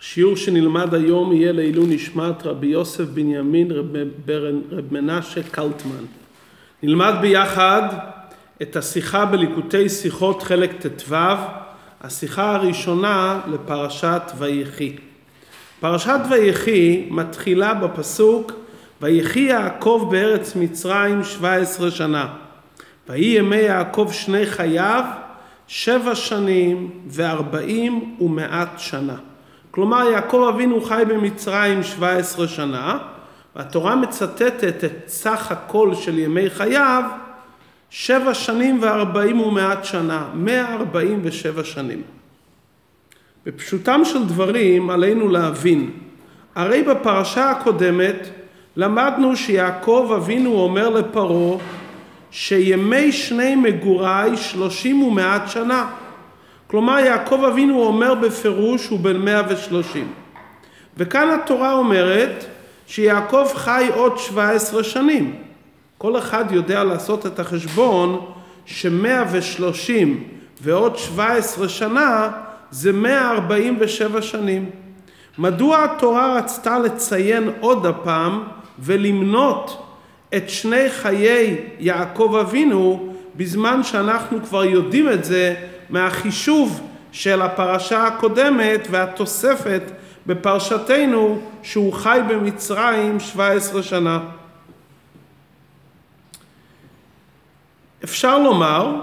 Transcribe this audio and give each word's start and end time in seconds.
השיעור 0.00 0.36
שנלמד 0.36 0.94
היום 0.94 1.32
יהיה 1.32 1.52
לעילוי 1.52 1.86
נשמת 1.94 2.46
רבי 2.46 2.66
יוסף 2.66 3.04
בנימין 3.04 3.70
רב, 3.70 3.86
רב 4.70 4.84
מנשה 4.90 5.42
קלטמן. 5.42 6.04
נלמד 6.82 7.14
ביחד 7.20 7.82
את 8.62 8.76
השיחה 8.76 9.24
בליקוטי 9.24 9.88
שיחות 9.88 10.42
חלק 10.42 10.86
ט"ו, 10.86 11.14
השיחה 12.00 12.54
הראשונה 12.54 13.40
לפרשת 13.46 14.22
ויחי. 14.38 14.96
פרשת 15.80 16.20
ויחי 16.30 17.06
מתחילה 17.10 17.74
בפסוק 17.74 18.52
ויחי 19.02 19.40
יעקב 19.40 20.08
בארץ 20.10 20.56
מצרים 20.56 21.24
שבע 21.24 21.54
עשרה 21.54 21.90
שנה. 21.90 22.28
ויהי 23.08 23.38
ימי 23.38 23.56
יעקב 23.56 24.08
שני 24.12 24.46
חייו 24.46 25.04
שבע 25.68 26.14
שנים 26.14 26.90
וארבעים 27.06 28.16
ומעט 28.20 28.78
שנה. 28.78 29.16
כלומר 29.78 30.10
יעקב 30.10 30.50
אבינו 30.54 30.80
חי 30.80 31.02
במצרים 31.08 31.82
17 31.82 32.48
שנה 32.48 32.98
והתורה 33.56 33.96
מצטטת 33.96 34.84
את 34.84 35.08
סך 35.08 35.52
הכל 35.52 35.94
של 35.94 36.18
ימי 36.18 36.50
חייו 36.50 37.02
שבע 37.90 38.34
שנים 38.34 38.78
וארבעים 38.82 39.40
ומעט 39.40 39.84
שנה, 39.84 40.24
147 40.34 41.64
שנים. 41.64 42.02
בפשוטם 43.46 44.00
של 44.04 44.24
דברים 44.24 44.90
עלינו 44.90 45.28
להבין, 45.28 45.90
הרי 46.54 46.82
בפרשה 46.82 47.50
הקודמת 47.50 48.28
למדנו 48.76 49.36
שיעקב 49.36 50.12
אבינו 50.16 50.50
אומר 50.50 50.88
לפרעה 50.88 51.58
שימי 52.30 53.12
שני 53.12 53.54
מגוריי 53.54 54.36
שלושים 54.36 55.02
ומעט 55.02 55.48
שנה. 55.48 55.86
כלומר 56.70 56.98
יעקב 56.98 57.44
אבינו 57.44 57.82
אומר 57.82 58.14
בפירוש 58.14 58.86
הוא 58.86 59.00
בן 59.00 59.16
130. 59.16 60.12
וכאן 60.96 61.28
התורה 61.30 61.72
אומרת 61.72 62.44
שיעקב 62.86 63.46
חי 63.54 63.90
עוד 63.94 64.18
17 64.18 64.84
שנים. 64.84 65.36
כל 65.98 66.18
אחד 66.18 66.44
יודע 66.50 66.84
לעשות 66.84 67.26
את 67.26 67.38
החשבון 67.38 68.26
ש-130 68.66 69.92
ועוד 70.60 70.98
17 70.98 71.68
שנה 71.68 72.30
זה 72.70 72.92
147 72.92 74.22
שנים. 74.22 74.70
מדוע 75.38 75.84
התורה 75.84 76.36
רצתה 76.36 76.78
לציין 76.78 77.50
עוד 77.60 77.86
הפעם 77.86 78.42
ולמנות 78.78 79.82
את 80.36 80.50
שני 80.50 80.90
חיי 80.90 81.56
יעקב 81.78 82.36
אבינו 82.40 83.12
בזמן 83.36 83.82
שאנחנו 83.82 84.42
כבר 84.42 84.64
יודעים 84.64 85.08
את 85.08 85.24
זה 85.24 85.54
מהחישוב 85.90 86.80
של 87.12 87.42
הפרשה 87.42 88.06
הקודמת 88.06 88.86
והתוספת 88.90 89.82
בפרשתנו 90.26 91.40
שהוא 91.62 91.92
חי 91.92 92.20
במצרים 92.28 93.20
17 93.20 93.82
שנה. 93.82 94.20
אפשר 98.04 98.38
לומר 98.38 99.00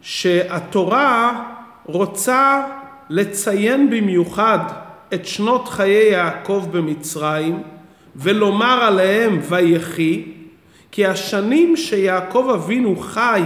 שהתורה 0.00 1.44
רוצה 1.84 2.66
לציין 3.10 3.90
במיוחד 3.90 4.58
את 5.14 5.26
שנות 5.26 5.68
חיי 5.68 6.12
יעקב 6.12 6.66
במצרים 6.70 7.62
ולומר 8.16 8.84
עליהם 8.84 9.40
ויחי 9.48 10.24
כי 10.90 11.06
השנים 11.06 11.76
שיעקב 11.76 12.50
אבינו 12.54 12.96
חי 12.96 13.42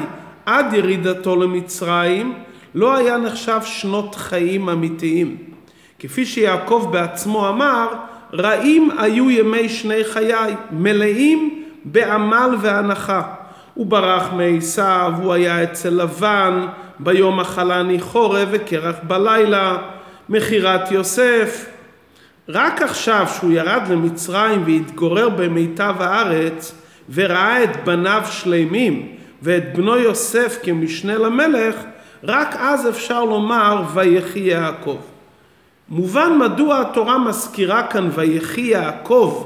עד 0.47 0.73
ירידתו 0.73 1.37
למצרים 1.37 2.35
לא 2.75 2.97
היה 2.97 3.17
נחשב 3.17 3.61
שנות 3.65 4.15
חיים 4.15 4.69
אמיתיים. 4.69 5.37
כפי 5.99 6.27
שיעקב 6.27 6.89
בעצמו 6.93 7.49
אמר, 7.49 7.89
רעים 8.33 8.91
היו 8.99 9.31
ימי 9.31 9.69
שני 9.69 10.05
חיי, 10.05 10.55
מלאים 10.71 11.65
בעמל 11.85 12.51
והנחה. 12.61 13.23
הוא 13.75 13.87
ברח 13.87 14.33
מעשיו, 14.33 15.13
הוא 15.23 15.33
היה 15.33 15.63
אצל 15.63 15.91
לבן, 15.91 16.67
ביום 16.99 17.41
אכלני 17.41 18.01
חורב 18.01 18.49
וקרח 18.51 18.97
בלילה, 19.03 19.79
מכירת 20.29 20.91
יוסף. 20.91 21.67
רק 22.49 22.83
עכשיו 22.83 23.27
שהוא 23.35 23.53
ירד 23.53 23.83
למצרים 23.91 24.63
והתגורר 24.67 25.29
במיטב 25.29 25.95
הארץ 25.99 26.75
וראה 27.15 27.65
את 27.65 27.85
בניו 27.85 28.23
שלמים 28.31 29.09
ואת 29.43 29.75
בנו 29.75 29.97
יוסף 29.97 30.59
כמשנה 30.63 31.19
למלך, 31.19 31.77
רק 32.27 32.57
אז 32.59 32.89
אפשר 32.89 33.25
לומר 33.25 33.83
ויחי 33.95 34.41
יעקב. 34.41 34.97
מובן 35.89 36.39
מדוע 36.39 36.81
התורה 36.81 37.19
מזכירה 37.19 37.83
כאן 37.83 38.09
ויחי 38.15 38.61
יעקב 38.61 39.45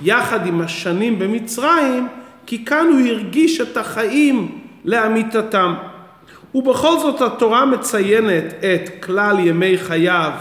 יחד 0.00 0.46
עם 0.46 0.60
השנים 0.60 1.18
במצרים, 1.18 2.08
כי 2.46 2.64
כאן 2.64 2.86
הוא 2.92 3.08
הרגיש 3.08 3.60
את 3.60 3.76
החיים 3.76 4.58
לאמיתתם. 4.84 5.74
ובכל 6.54 6.98
זאת 6.98 7.22
התורה 7.22 7.64
מציינת 7.66 8.44
את 8.44 9.04
כלל 9.04 9.38
ימי 9.38 9.78
חייו 9.78 10.32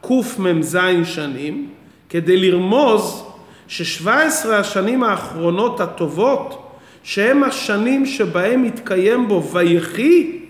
קמ"ז 0.00 0.78
שנים, 1.04 1.68
כדי 2.08 2.36
לרמוז 2.36 3.24
ששבע 3.68 4.22
עשרה 4.22 4.58
השנים 4.58 5.02
האחרונות 5.02 5.80
הטובות, 5.80 6.72
שהם 7.02 7.44
השנים 7.44 8.06
שבהם 8.06 8.64
התקיים 8.64 9.28
בו 9.28 9.42
ויחי, 9.52 10.41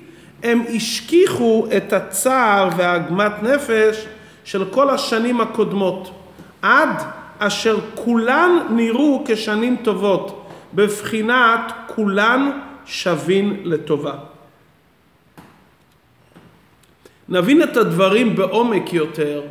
הם 0.42 0.62
השכיחו 0.75 1.66
את 1.76 1.92
הצער 1.92 2.69
והעגמת 2.76 3.42
נפש 3.42 4.06
של 4.44 4.64
כל 4.70 4.91
השנים 4.91 5.41
הקודמות, 5.41 6.10
עד 6.62 7.03
אשר 7.38 7.78
כולן 7.94 8.50
נראו 8.70 9.25
כשנים 9.26 9.76
טובות, 9.82 10.48
בבחינת 10.75 11.72
כולן 11.86 12.50
שווין 12.86 13.60
לטובה. 13.64 14.14
נבין 17.28 17.62
את 17.62 17.76
הדברים 17.76 18.36
בעומק 18.36 18.92
יותר, 18.92 19.42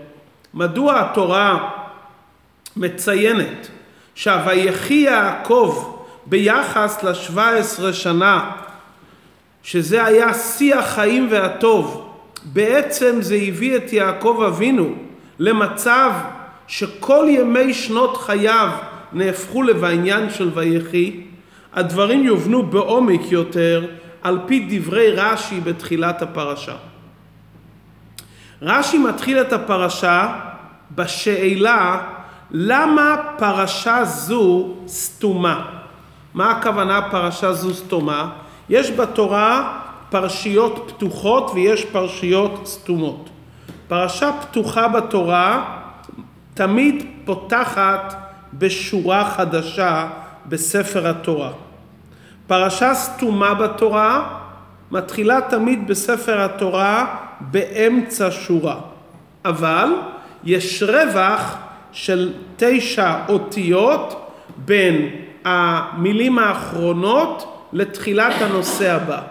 מדוע 0.53 0.99
התורה 0.99 1.69
מציינת 2.77 3.67
שה"ויחי 4.15 4.93
יעקב" 4.93 5.95
ביחס 6.25 7.03
לשבע 7.03 7.49
עשרה 7.49 7.93
שנה 7.93 8.51
שזה 9.63 10.05
היה 10.05 10.33
שיא 10.33 10.75
החיים 10.75 11.27
והטוב, 11.31 12.13
בעצם 12.43 13.21
זה 13.21 13.35
הביא 13.35 13.75
את 13.75 13.93
יעקב 13.93 14.43
אבינו 14.47 14.95
למצב 15.39 16.11
שכל 16.67 17.25
ימי 17.29 17.73
שנות 17.73 18.17
חייו 18.17 18.69
נהפכו 19.13 19.63
לבעניין 19.63 20.29
של 20.29 20.51
ויחי, 20.53 21.23
הדברים 21.73 22.23
יובנו 22.23 22.63
בעומק 22.63 23.21
יותר 23.31 23.85
על 24.21 24.39
פי 24.45 24.67
דברי 24.69 25.11
רש"י 25.11 25.59
בתחילת 25.59 26.21
הפרשה. 26.21 26.75
רש"י 28.61 28.97
מתחיל 28.97 29.41
את 29.41 29.53
הפרשה 29.53 30.39
בשאלה 30.95 32.01
למה 32.51 33.15
פרשה 33.37 34.05
זו 34.05 34.73
סתומה. 34.87 35.65
מה 36.33 36.51
הכוונה 36.51 37.01
פרשה 37.11 37.53
זו 37.53 37.73
סתומה? 37.73 38.29
יש 38.71 38.91
בתורה 38.91 39.79
פרשיות 40.09 40.91
פתוחות 40.91 41.51
ויש 41.53 41.85
פרשיות 41.85 42.67
סתומות. 42.67 43.29
פרשה 43.87 44.31
פתוחה 44.41 44.87
בתורה 44.87 45.79
תמיד 46.53 47.05
פותחת 47.25 48.15
בשורה 48.53 49.31
חדשה 49.31 50.07
בספר 50.45 51.07
התורה. 51.07 51.51
פרשה 52.47 52.93
סתומה 52.93 53.53
בתורה 53.53 54.37
מתחילה 54.91 55.39
תמיד 55.49 55.87
בספר 55.87 56.41
התורה 56.41 57.15
באמצע 57.39 58.27
שורה. 58.31 58.75
אבל 59.45 59.89
יש 60.43 60.83
רווח 60.83 61.57
של 61.91 62.33
תשע 62.57 63.15
אותיות 63.29 64.31
בין 64.57 65.09
המילים 65.45 66.39
האחרונות 66.39 67.51
לתחילת 67.73 68.41
הנושא 68.41 68.91
הבא. 68.91 69.21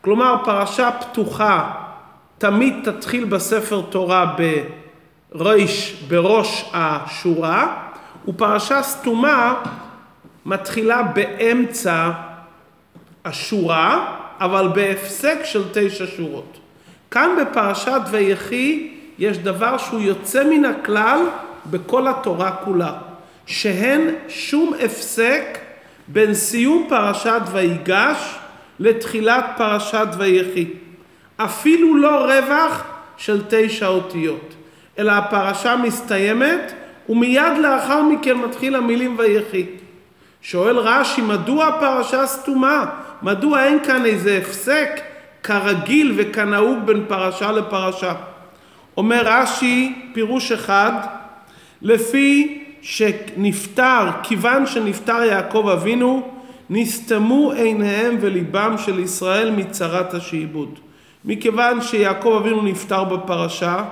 כלומר, 0.00 0.36
פרשה 0.44 0.90
פתוחה 0.90 1.70
תמיד 2.38 2.74
תתחיל 2.90 3.24
בספר 3.24 3.82
תורה 3.90 4.34
בראש, 5.32 5.92
בראש 6.08 6.70
השורה, 6.72 7.76
ופרשה 8.28 8.82
סתומה 8.82 9.54
מתחילה 10.46 11.02
באמצע 11.02 12.10
השורה, 13.24 14.16
אבל 14.40 14.68
בהפסק 14.74 15.38
של 15.44 15.62
תשע 15.72 16.04
שורות. 16.16 16.58
כאן 17.10 17.28
בפרשת 17.40 18.00
ויחי 18.10 18.90
יש 19.18 19.38
דבר 19.38 19.78
שהוא 19.78 20.00
יוצא 20.00 20.44
מן 20.44 20.64
הכלל 20.64 21.20
בכל 21.66 22.08
התורה 22.08 22.52
כולה, 22.52 22.92
שהן 23.46 24.00
שום 24.28 24.72
הפסק 24.84 25.58
בין 26.12 26.34
סיום 26.34 26.86
פרשת 26.88 27.40
ויגש 27.52 28.34
לתחילת 28.80 29.44
פרשת 29.56 30.06
ויחי. 30.18 30.66
אפילו 31.36 31.96
לא 31.96 32.24
רווח 32.24 32.84
של 33.16 33.42
תשע 33.48 33.86
אותיות, 33.86 34.54
אלא 34.98 35.12
הפרשה 35.12 35.76
מסתיימת, 35.76 36.72
ומיד 37.08 37.58
לאחר 37.58 38.02
מכן 38.02 38.36
מתחיל 38.36 38.76
המילים 38.76 39.14
ויחי. 39.18 39.66
שואל 40.42 40.76
רש"י, 40.78 41.20
מדוע 41.20 41.66
הפרשה 41.66 42.26
סתומה? 42.26 42.86
מדוע 43.22 43.64
אין 43.64 43.84
כאן 43.84 44.04
איזה 44.04 44.38
הפסק 44.38 45.00
כרגיל 45.42 46.14
וכנהוג 46.16 46.78
בין 46.84 47.04
פרשה 47.08 47.52
לפרשה? 47.52 48.12
אומר 48.96 49.22
רש"י, 49.24 49.94
פירוש 50.12 50.52
אחד, 50.52 50.92
לפי 51.82 52.59
שנפטר, 52.82 54.08
כיוון 54.22 54.66
שנפטר 54.66 55.22
יעקב 55.22 55.68
אבינו, 55.72 56.30
נסתמו 56.70 57.52
עיניהם 57.52 58.16
וליבם 58.20 58.74
של 58.78 58.98
ישראל 58.98 59.50
מצרת 59.50 60.14
השעבוד. 60.14 60.78
מכיוון 61.24 61.80
שיעקב 61.80 62.40
אבינו 62.40 62.62
נפטר 62.62 63.04
בפרשה, 63.04 63.84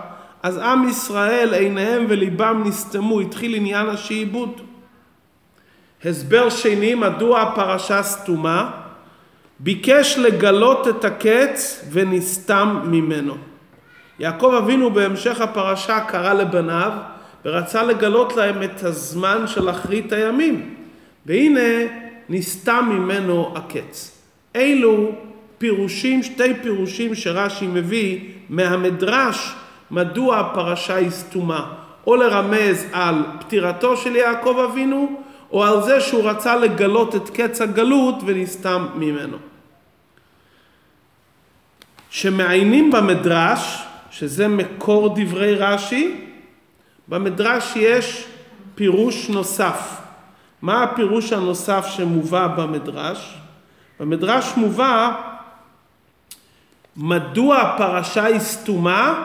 אז 0.43 0.59
עם 0.59 0.89
ישראל 0.89 1.55
עיניהם 1.55 2.07
וליבם 2.09 2.63
נסתמו, 2.67 3.21
התחיל 3.21 3.55
עניין 3.55 3.89
השעבוד. 3.89 4.61
הסבר 6.05 6.51
שני, 6.51 6.95
מדוע 6.95 7.41
הפרשה 7.41 8.03
סתומה? 8.03 8.71
ביקש 9.61 10.19
לגלות 10.19 10.89
את 10.89 11.05
הקץ 11.05 11.85
ונסתם 11.93 12.81
ממנו. 12.85 13.35
יעקב 14.19 14.55
אבינו 14.59 14.91
בהמשך 14.91 15.41
הפרשה 15.41 16.01
קרא 16.01 16.33
לבניו 16.33 16.93
ורצה 17.49 17.83
לגלות 17.83 18.37
להם 18.37 18.63
את 18.63 18.85
הזמן 18.85 19.47
של 19.47 19.71
אחרית 19.71 20.13
הימים. 20.13 20.75
והנה 21.27 21.91
נסתם 22.29 22.89
ממנו 22.93 23.53
הקץ. 23.57 24.19
אלו 24.57 25.13
פירושים, 25.59 26.23
שתי 26.23 26.55
פירושים 26.63 27.15
שרש"י 27.15 27.67
מביא 27.67 28.21
מהמדרש 28.49 29.55
מדוע 29.91 30.39
הפרשה 30.39 30.95
היא 30.95 31.11
סתומה, 31.11 31.73
או 32.07 32.17
לרמז 32.17 32.87
על 32.93 33.15
פטירתו 33.41 33.97
של 33.97 34.17
יעקב 34.17 34.67
אבינו, 34.71 35.21
או 35.53 35.65
על 35.65 35.83
זה 35.83 36.01
שהוא 36.01 36.31
רצה 36.31 36.57
לגלות 36.57 37.17
את 37.17 37.31
קץ 37.31 37.61
הגלות 37.61 38.15
ונסתם 38.27 38.87
ממנו. 38.95 39.37
שמעיינים 42.11 42.91
במדרש, 42.93 43.83
שזה 44.11 44.49
מקור 44.49 45.15
דברי 45.17 45.55
רש"י, 45.55 46.28
במדרש 47.09 47.77
יש 47.77 48.27
פירוש 48.75 49.29
נוסף. 49.29 50.01
מה 50.63 50.83
הפירוש 50.83 51.33
הנוסף 51.33 51.87
שמובא 51.87 52.47
במדרש? 52.47 53.35
במדרש 54.01 54.53
מובא 54.57 55.11
מדוע 56.97 57.57
הפרשה 57.57 58.25
היא 58.25 58.39
סתומה? 58.39 59.25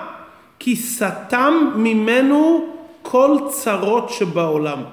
כי 0.59 0.75
סתם 0.75 1.53
ממנו 1.75 2.69
כל 3.01 3.37
צרות 3.49 4.09
שבעולם. 4.09 4.83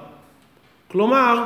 כלומר, 0.87 1.43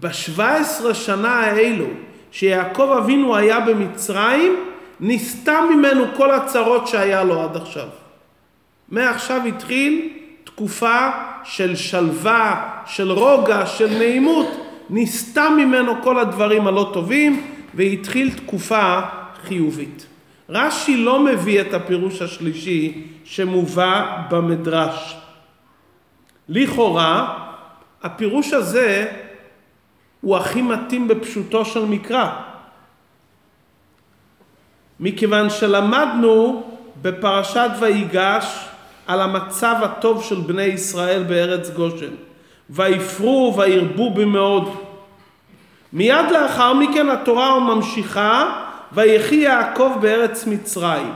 ב-17 0.00 0.94
שנה 0.94 1.40
האלו 1.40 1.86
שיעקב 2.30 2.94
אבינו 2.98 3.36
היה 3.36 3.60
במצרים, 3.60 4.56
נסתם 5.00 5.64
ממנו 5.74 6.04
כל 6.16 6.30
הצרות 6.30 6.86
שהיה 6.86 7.24
לו 7.24 7.42
עד 7.42 7.56
עכשיו. 7.56 7.88
מעכשיו 8.88 9.40
התחיל 9.48 10.15
תקופה 10.56 11.10
של 11.44 11.76
שלווה, 11.76 12.70
של 12.86 13.10
רוגע, 13.12 13.66
של 13.66 13.98
נעימות, 13.98 14.46
נסתם 14.90 15.52
ממנו 15.56 16.02
כל 16.02 16.18
הדברים 16.18 16.66
הלא 16.66 16.90
טובים 16.92 17.46
והתחיל 17.74 18.34
תקופה 18.34 19.00
חיובית. 19.44 20.06
רש"י 20.48 20.96
לא 20.96 21.20
מביא 21.24 21.60
את 21.60 21.74
הפירוש 21.74 22.22
השלישי 22.22 23.04
שמובא 23.24 24.22
במדרש. 24.30 25.16
לכאורה, 26.48 27.38
הפירוש 28.02 28.52
הזה 28.52 29.12
הוא 30.20 30.36
הכי 30.36 30.62
מתאים 30.62 31.08
בפשוטו 31.08 31.64
של 31.64 31.84
מקרא. 31.84 32.30
מכיוון 35.00 35.50
שלמדנו 35.50 36.62
בפרשת 37.02 37.70
ויגש 37.80 38.65
על 39.06 39.20
המצב 39.20 39.74
הטוב 39.82 40.24
של 40.24 40.40
בני 40.40 40.62
ישראל 40.62 41.22
בארץ 41.22 41.70
גושן. 41.70 42.10
ויפרו 42.70 43.54
וירבו 43.56 44.10
במאוד. 44.10 44.74
מיד 45.92 46.30
לאחר 46.30 46.74
מכן 46.74 47.08
התורה 47.08 47.60
ממשיכה 47.60 48.62
ויחי 48.92 49.34
יעקב 49.34 49.92
בארץ 50.00 50.46
מצרים. 50.46 51.12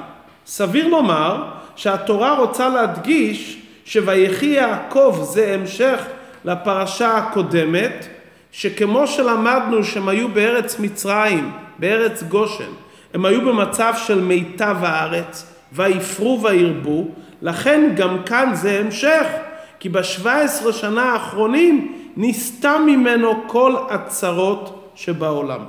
סביר 0.46 0.88
לומר 0.88 1.44
שהתורה 1.76 2.38
רוצה 2.38 2.68
להדגיש 2.68 3.58
שויחי 3.84 4.46
יעקב 4.46 5.20
זה 5.22 5.54
המשך 5.54 6.00
לפרשה 6.44 7.16
הקודמת, 7.16 8.06
שכמו 8.52 9.06
שלמדנו 9.06 9.84
שהם 9.84 10.08
היו 10.08 10.28
בארץ 10.28 10.78
מצרים, 10.78 11.52
בארץ 11.78 12.22
גושן, 12.22 12.70
הם 13.14 13.24
היו 13.24 13.40
במצב 13.40 13.94
של 14.06 14.20
מיטב 14.20 14.76
הארץ, 14.82 15.54
ויפרו 15.72 16.42
וירבו, 16.42 17.08
לכן 17.42 17.92
גם 17.96 18.22
כאן 18.26 18.50
זה 18.54 18.80
המשך, 18.80 19.26
כי 19.80 19.88
בשבע 19.88 20.40
עשרה 20.40 20.72
שנה 20.72 21.02
האחרונים 21.02 21.94
נסתם 22.16 22.82
ממנו 22.86 23.44
כל 23.46 23.76
הצרות 23.90 24.92
שבעולם. 24.94 25.60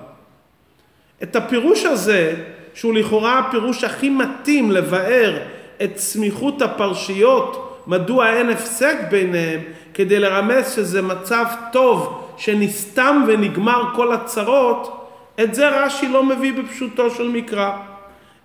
את 1.24 1.36
הפירוש 1.36 1.86
הזה, 1.86 2.36
שהוא 2.74 2.94
לכאורה 2.94 3.40
הפירוש 3.40 3.84
הכי 3.84 4.10
מתאים 4.10 4.72
לבאר 4.72 5.38
את 5.84 5.98
סמיכות 5.98 6.62
הפרשיות, 6.62 7.84
מדוע 7.88 8.30
אין 8.30 8.50
הפסק 8.50 8.96
ביניהם, 9.10 9.60
כדי 9.94 10.20
לרמז 10.20 10.72
שזה 10.76 11.02
מצב 11.02 11.46
טוב 11.72 12.28
שנסתם 12.38 13.24
ונגמר 13.28 13.84
כל 13.96 14.14
הצרות, 14.14 15.08
את 15.44 15.56
זה 15.56 15.70
רש"י 15.70 16.08
לא 16.08 16.24
מביא 16.24 16.54
בפשוטו 16.54 17.10
של 17.10 17.28
מקרא. 17.28 17.91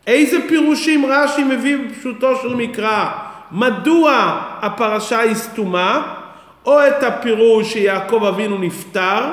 איזה 0.06 0.36
פירושים 0.48 1.06
רש"י 1.06 1.44
מביא 1.44 1.76
בפשוטו 1.76 2.36
של 2.36 2.54
מקרא? 2.54 3.10
מדוע 3.52 4.40
הפרשה 4.62 5.18
היא 5.18 5.34
סתומה? 5.34 6.14
או 6.66 6.86
את 6.86 7.02
הפירוש 7.02 7.72
שיעקב 7.72 8.24
אבינו 8.24 8.58
נפטר, 8.58 9.24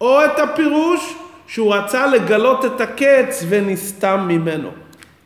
או 0.00 0.24
את 0.24 0.38
הפירוש 0.38 1.14
שהוא 1.46 1.74
רצה 1.74 2.06
לגלות 2.06 2.64
את 2.64 2.80
הקץ 2.80 3.44
ונסתם 3.48 4.24
ממנו. 4.28 4.70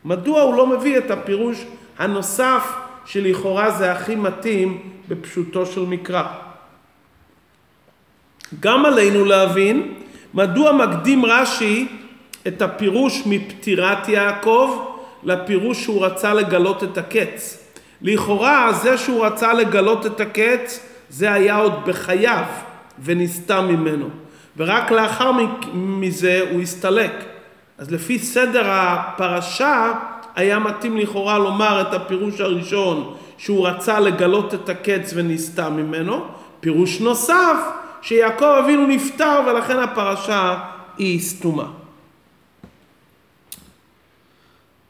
מדוע 0.05 0.41
הוא 0.41 0.55
לא 0.55 0.67
מביא 0.67 0.97
את 0.97 1.11
הפירוש 1.11 1.65
הנוסף 1.99 2.73
שלכאורה 3.05 3.71
זה 3.71 3.91
הכי 3.91 4.15
מתאים 4.15 4.81
בפשוטו 5.07 5.65
של 5.65 5.81
מקרא? 5.81 6.23
גם 8.59 8.85
עלינו 8.85 9.25
להבין 9.25 9.93
מדוע 10.33 10.71
מקדים 10.71 11.25
רש"י 11.25 11.87
את 12.47 12.61
הפירוש 12.61 13.23
מפטירת 13.25 14.09
יעקב 14.09 14.79
לפירוש 15.23 15.83
שהוא 15.83 16.05
רצה 16.05 16.33
לגלות 16.33 16.83
את 16.83 16.97
הקץ. 16.97 17.63
לכאורה 18.01 18.73
זה 18.73 18.97
שהוא 18.97 19.25
רצה 19.25 19.53
לגלות 19.53 20.05
את 20.05 20.19
הקץ 20.19 20.85
זה 21.09 21.33
היה 21.33 21.55
עוד 21.55 21.73
בחייו 21.85 22.43
ונסתם 23.03 23.67
ממנו. 23.69 24.09
ורק 24.57 24.91
לאחר 24.91 25.31
מזה 25.73 26.41
הוא 26.51 26.61
הסתלק. 26.61 27.11
אז 27.77 27.91
לפי 27.91 28.19
סדר 28.19 28.63
הפרשה 28.67 29.91
היה 30.35 30.59
מתאים 30.59 30.97
לכאורה 30.97 31.37
לומר 31.37 31.81
את 31.81 31.93
הפירוש 31.93 32.41
הראשון 32.41 33.15
שהוא 33.37 33.67
רצה 33.67 33.99
לגלות 33.99 34.53
את 34.53 34.69
הקץ 34.69 35.13
ונסתם 35.15 35.73
ממנו, 35.75 36.25
פירוש 36.59 36.99
נוסף 36.99 37.57
שיעקב 38.01 38.45
אבינו 38.63 38.87
נפטר 38.87 39.41
ולכן 39.47 39.79
הפרשה 39.79 40.57
היא 40.97 41.19
סתומה. 41.19 41.78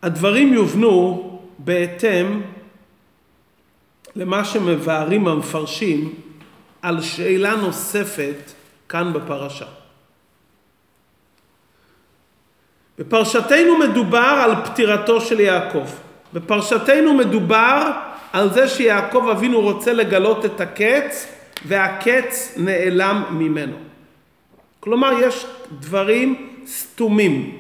הדברים 0.03 0.53
יובנו 0.53 1.25
בהתאם 1.59 2.41
למה 4.15 4.45
שמבארים 4.45 5.27
המפרשים 5.27 6.13
על 6.81 7.01
שאלה 7.01 7.55
נוספת 7.55 8.51
כאן 8.89 9.13
בפרשה. 9.13 9.65
בפרשתנו 12.99 13.77
מדובר 13.77 14.43
על 14.43 14.65
פטירתו 14.65 15.21
של 15.21 15.39
יעקב. 15.39 15.85
בפרשתנו 16.33 17.13
מדובר 17.13 17.91
על 18.33 18.53
זה 18.53 18.67
שיעקב 18.67 19.27
אבינו 19.31 19.61
רוצה 19.61 19.93
לגלות 19.93 20.45
את 20.45 20.61
הקץ 20.61 21.27
והקץ 21.65 22.53
נעלם 22.57 23.23
ממנו. 23.31 23.77
כלומר 24.79 25.11
יש 25.21 25.45
דברים 25.79 26.49
סתומים. 26.65 27.59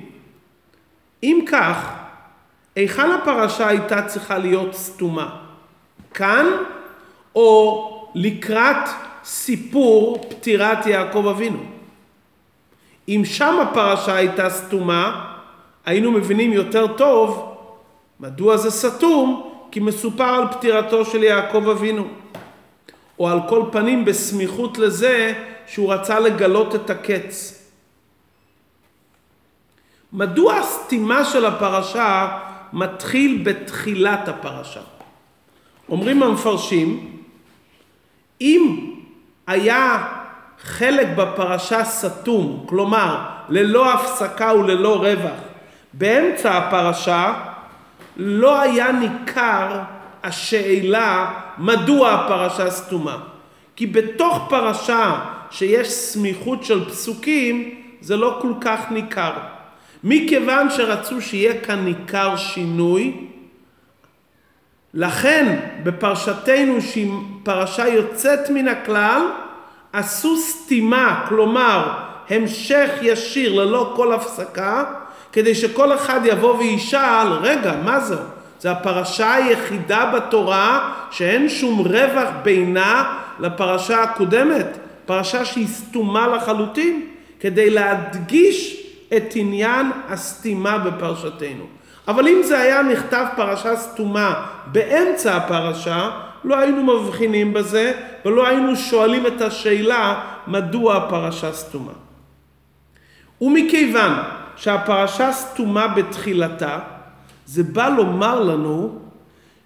אם 1.23 1.45
כך, 1.47 1.98
היכן 2.79 3.11
הפרשה 3.11 3.67
הייתה 3.67 4.01
צריכה 4.01 4.37
להיות 4.37 4.75
סתומה? 4.75 5.35
כאן 6.13 6.45
או 7.35 8.11
לקראת 8.15 8.89
סיפור 9.23 10.25
פטירת 10.29 10.85
יעקב 10.85 11.27
אבינו? 11.27 11.59
אם 13.07 13.21
שם 13.25 13.59
הפרשה 13.59 14.15
הייתה 14.15 14.49
סתומה, 14.49 15.35
היינו 15.85 16.11
מבינים 16.11 16.53
יותר 16.53 16.87
טוב 16.87 17.55
מדוע 18.19 18.57
זה 18.57 18.71
סתום, 18.71 19.51
כי 19.71 19.79
מסופר 19.79 20.23
על 20.23 20.47
פטירתו 20.51 21.05
של 21.05 21.23
יעקב 21.23 21.69
אבינו. 21.69 22.07
או 23.19 23.29
על 23.29 23.39
כל 23.49 23.63
פנים 23.71 24.05
בסמיכות 24.05 24.77
לזה 24.77 25.33
שהוא 25.67 25.93
רצה 25.93 26.19
לגלות 26.19 26.75
את 26.75 26.89
הקץ. 26.89 27.63
מדוע 30.13 30.55
הסתימה 30.55 31.25
של 31.25 31.45
הפרשה 31.45 32.39
מתחיל 32.73 33.41
בתחילת 33.45 34.27
הפרשה? 34.27 34.79
אומרים 35.89 36.23
המפרשים, 36.23 37.17
אם 38.41 38.91
היה 39.47 40.07
חלק 40.61 41.07
בפרשה 41.15 41.85
סתום, 41.85 42.65
כלומר 42.69 43.25
ללא 43.49 43.93
הפסקה 43.93 44.53
וללא 44.53 44.95
רווח, 44.95 45.39
באמצע 45.93 46.57
הפרשה 46.57 47.33
לא 48.17 48.61
היה 48.61 48.91
ניכר 48.91 49.79
השאלה 50.23 51.31
מדוע 51.57 52.11
הפרשה 52.11 52.71
סתומה. 52.71 53.17
כי 53.75 53.87
בתוך 53.87 54.45
פרשה 54.49 55.19
שיש 55.51 55.87
סמיכות 55.87 56.63
של 56.63 56.89
פסוקים 56.89 57.75
זה 58.01 58.17
לא 58.17 58.39
כל 58.41 58.53
כך 58.61 58.91
ניכר. 58.91 59.31
מכיוון 60.03 60.69
שרצו 60.69 61.21
שיהיה 61.21 61.61
כאן 61.61 61.85
ניכר 61.85 62.35
שינוי, 62.37 63.13
לכן 64.93 65.59
בפרשתנו 65.83 66.81
שהיא 66.81 67.11
פרשה 67.43 67.87
יוצאת 67.87 68.49
מן 68.49 68.67
הכלל, 68.67 69.21
עשו 69.93 70.37
סתימה, 70.37 71.25
כלומר 71.29 71.91
המשך 72.29 72.89
ישיר 73.01 73.53
ללא 73.53 73.93
כל 73.95 74.13
הפסקה, 74.13 74.83
כדי 75.31 75.55
שכל 75.55 75.95
אחד 75.95 76.19
יבוא 76.23 76.57
וישאל, 76.57 77.27
רגע, 77.41 77.73
מה 77.83 77.99
זה? 77.99 78.15
זה 78.59 78.71
הפרשה 78.71 79.33
היחידה 79.33 80.11
בתורה 80.15 80.93
שאין 81.11 81.49
שום 81.49 81.79
רווח 81.79 82.29
בינה 82.43 83.17
לפרשה 83.39 84.03
הקודמת, 84.03 84.77
פרשה 85.05 85.45
שהיא 85.45 85.67
סתומה 85.67 86.27
לחלוטין, 86.27 87.07
כדי 87.39 87.69
להדגיש 87.69 88.88
את 89.17 89.31
עניין 89.35 89.91
הסתימה 90.09 90.77
בפרשתנו. 90.77 91.65
אבל 92.07 92.27
אם 92.27 92.41
זה 92.43 92.59
היה 92.59 92.81
נכתב 92.81 93.25
פרשה 93.35 93.75
סתומה 93.75 94.45
באמצע 94.65 95.37
הפרשה, 95.37 96.09
לא 96.43 96.57
היינו 96.59 96.83
מבחינים 96.83 97.53
בזה 97.53 97.93
ולא 98.25 98.47
היינו 98.47 98.75
שואלים 98.75 99.27
את 99.27 99.41
השאלה 99.41 100.21
מדוע 100.47 100.95
הפרשה 100.95 101.53
סתומה. 101.53 101.91
ומכיוון 103.41 104.11
שהפרשה 104.55 105.31
סתומה 105.31 105.87
בתחילתה, 105.87 106.79
זה 107.45 107.63
בא 107.63 107.89
לומר 107.89 108.43
לנו 108.43 108.99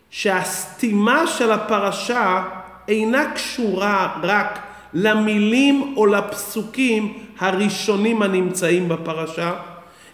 שהסתימה 0.09 1.27
של 1.27 1.51
הפרשה 1.51 2.43
אינה 2.88 3.31
קשורה 3.31 4.19
רק 4.23 4.59
למילים 4.93 5.93
או 5.97 6.05
לפסוקים 6.05 7.13
הראשונים 7.43 8.21
הנמצאים 8.21 8.89
בפרשה, 8.89 9.53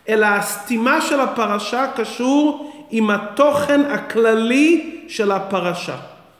אלא 0.09 0.25
הסתימה 0.25 1.01
של 1.01 1.19
הפרשה 1.19 1.85
קשור 1.95 2.71
עם 2.91 3.09
התוכן 3.09 3.81
הכללי 3.81 4.99
של 5.07 5.31
הפרשה. 5.31 5.97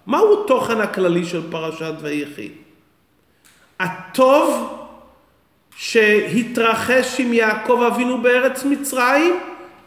מהו 0.08 0.43
התוכן 0.43 0.81
הכללי 0.81 1.25
של 1.25 1.51
פרשת 1.51 1.93
ויחי? 2.01 2.50
הטוב 3.79 4.75
שהתרחש 5.75 7.19
עם 7.19 7.34
יעקב 7.34 7.81
אבינו 7.88 8.22
בארץ 8.22 8.65
מצרים 8.65 9.39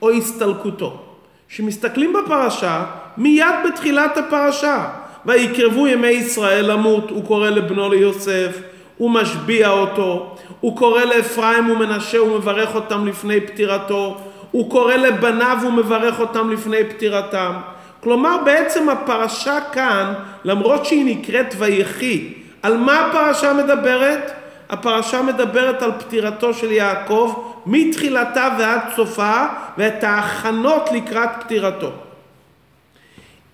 או 0.02 0.10
הסתלקותו. 0.10 1.02
כשמסתכלים 1.48 2.12
בפרשה, 2.12 2.84
מיד 3.16 3.54
בתחילת 3.68 4.18
הפרשה, 4.18 4.88
ויקרבו 5.26 5.86
ימי 5.86 6.08
ישראל 6.08 6.72
למות, 6.72 7.10
הוא 7.10 7.24
קורא 7.24 7.50
לבנו 7.50 7.88
ליוסף, 7.88 8.58
הוא 8.96 9.10
משביע 9.10 9.70
אותו, 9.70 10.31
הוא 10.60 10.76
קורא 10.76 11.04
לאפרים 11.04 11.70
ומנשה 11.70 12.22
ומברך 12.22 12.74
אותם 12.74 13.06
לפני 13.06 13.40
פטירתו, 13.40 14.16
הוא 14.50 14.70
קורא 14.70 14.94
לבניו 14.94 15.58
ומברך 15.66 16.20
אותם 16.20 16.50
לפני 16.50 16.84
פטירתם. 16.84 17.52
כלומר 18.00 18.36
בעצם 18.44 18.88
הפרשה 18.88 19.58
כאן, 19.72 20.14
למרות 20.44 20.86
שהיא 20.86 21.16
נקראת 21.16 21.54
ויחי, 21.58 22.32
על 22.62 22.76
מה 22.76 23.06
הפרשה 23.06 23.52
מדברת? 23.52 24.32
הפרשה 24.70 25.22
מדברת 25.22 25.82
על 25.82 25.92
פטירתו 25.98 26.54
של 26.54 26.72
יעקב 26.72 27.52
מתחילתה 27.66 28.48
ועד 28.58 28.80
סופה 28.96 29.46
ואת 29.78 30.04
ההכנות 30.04 30.88
לקראת 30.92 31.30
פטירתו. 31.40 31.90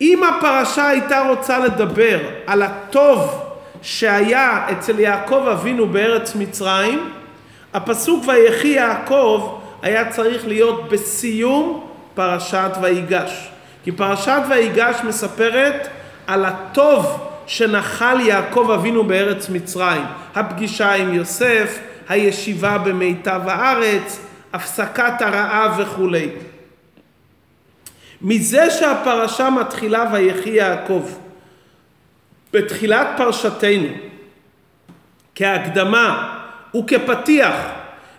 אם 0.00 0.22
הפרשה 0.24 0.88
הייתה 0.88 1.28
רוצה 1.28 1.58
לדבר 1.58 2.18
על 2.46 2.62
הטוב 2.62 3.47
שהיה 3.82 4.66
אצל 4.72 5.00
יעקב 5.00 5.48
אבינו 5.52 5.86
בארץ 5.86 6.34
מצרים, 6.34 7.10
הפסוק 7.74 8.24
ויחי 8.28 8.68
יעקב 8.68 9.58
היה 9.82 10.10
צריך 10.10 10.46
להיות 10.46 10.88
בסיום 10.88 11.86
פרשת 12.14 12.70
ויגש. 12.80 13.50
כי 13.84 13.92
פרשת 13.92 14.40
ויגש 14.48 14.96
מספרת 15.04 15.88
על 16.26 16.44
הטוב 16.44 17.28
שנחל 17.46 18.20
יעקב 18.20 18.70
אבינו 18.74 19.04
בארץ 19.04 19.48
מצרים, 19.48 20.04
הפגישה 20.34 20.92
עם 20.92 21.14
יוסף, 21.14 21.78
הישיבה 22.08 22.78
במיטב 22.78 23.40
הארץ, 23.44 24.20
הפסקת 24.52 25.22
הרעב 25.22 25.72
וכולי. 25.78 26.28
מזה 28.22 28.70
שהפרשה 28.70 29.50
מתחילה 29.50 30.04
ויחי 30.12 30.50
יעקב, 30.50 31.02
בתחילת 32.52 33.06
פרשתנו, 33.16 33.88
כהקדמה 35.34 36.38
וכפתיח 36.76 37.54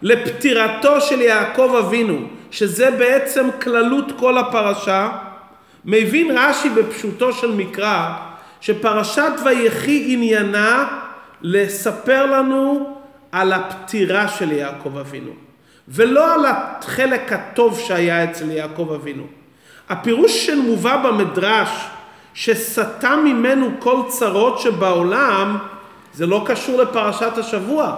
לפטירתו 0.01 1.01
של 1.01 1.21
יעקב 1.21 1.75
אבינו, 1.79 2.19
שזה 2.51 2.91
בעצם 2.91 3.49
כללות 3.61 4.11
כל 4.19 4.37
הפרשה, 4.37 5.09
מבין 5.85 6.37
רש"י 6.37 6.69
בפשוטו 6.69 7.33
של 7.33 7.51
מקרא 7.51 8.09
שפרשת 8.61 9.31
ויחי 9.45 10.05
עניינה 10.13 10.87
לספר 11.41 12.25
לנו 12.25 12.95
על 13.31 13.53
הפטירה 13.53 14.27
של 14.27 14.51
יעקב 14.51 14.97
אבינו, 14.97 15.31
ולא 15.87 16.33
על 16.33 16.45
החלק 16.45 17.33
הטוב 17.33 17.79
שהיה 17.79 18.23
אצל 18.23 18.51
יעקב 18.51 18.91
אבינו. 18.95 19.23
הפירוש 19.89 20.45
שמובא 20.45 20.97
במדרש 20.97 21.69
שסטה 22.33 23.15
ממנו 23.15 23.69
כל 23.79 23.97
צרות 24.07 24.59
שבעולם 24.59 25.57
זה 26.13 26.25
לא 26.25 26.43
קשור 26.45 26.81
לפרשת 26.81 27.37
השבוע, 27.37 27.95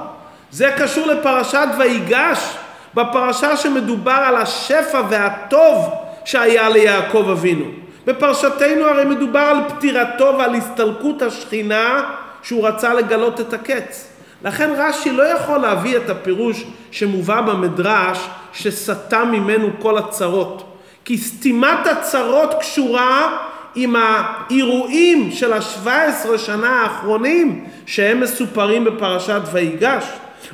זה 0.52 0.72
קשור 0.78 1.08
לפרשת 1.08 1.68
ויגש, 1.78 2.56
בפרשה 2.94 3.58
שמדובר 3.58 4.12
על 4.26 4.36
השפע 4.36 5.02
והטוב 5.10 5.94
שהיה 6.26 6.70
ליעקב 6.70 7.30
אבינו. 7.32 7.66
בפרשתנו 8.06 8.86
הרי 8.86 9.06
מדובר 9.06 9.40
על 9.40 9.58
פטירתו 9.70 10.36
ועל 10.38 10.56
הסתלקות 10.56 11.22
השכינה 11.22 12.04
שהוא 12.44 12.68
רצה 12.68 12.94
לגלות 12.94 13.42
את 13.42 13.54
הקץ. 13.54 14.08
לכן 14.44 14.70
רש"י 14.78 15.12
לא 15.12 15.24
יכול 15.24 15.58
להביא 15.58 15.98
את 15.98 16.10
הפירוש 16.10 16.64
שמובא 16.92 17.42
במדרש 17.42 18.28
שסטה 18.54 19.26
ממנו 19.26 19.70
כל 19.80 19.98
הצרות. 19.98 20.64
כי 21.06 21.18
סתימת 21.18 21.88
הצרות 21.88 22.54
קשורה 22.60 23.38
עם 23.76 23.96
האירועים 23.96 25.32
של 25.32 25.54
השבע 25.54 26.02
עשרה 26.02 26.38
שנה 26.38 26.70
האחרונים 26.70 27.66
שהם 27.86 28.20
מסופרים 28.20 28.84
בפרשת 28.84 29.42
ויגש. 29.52 30.06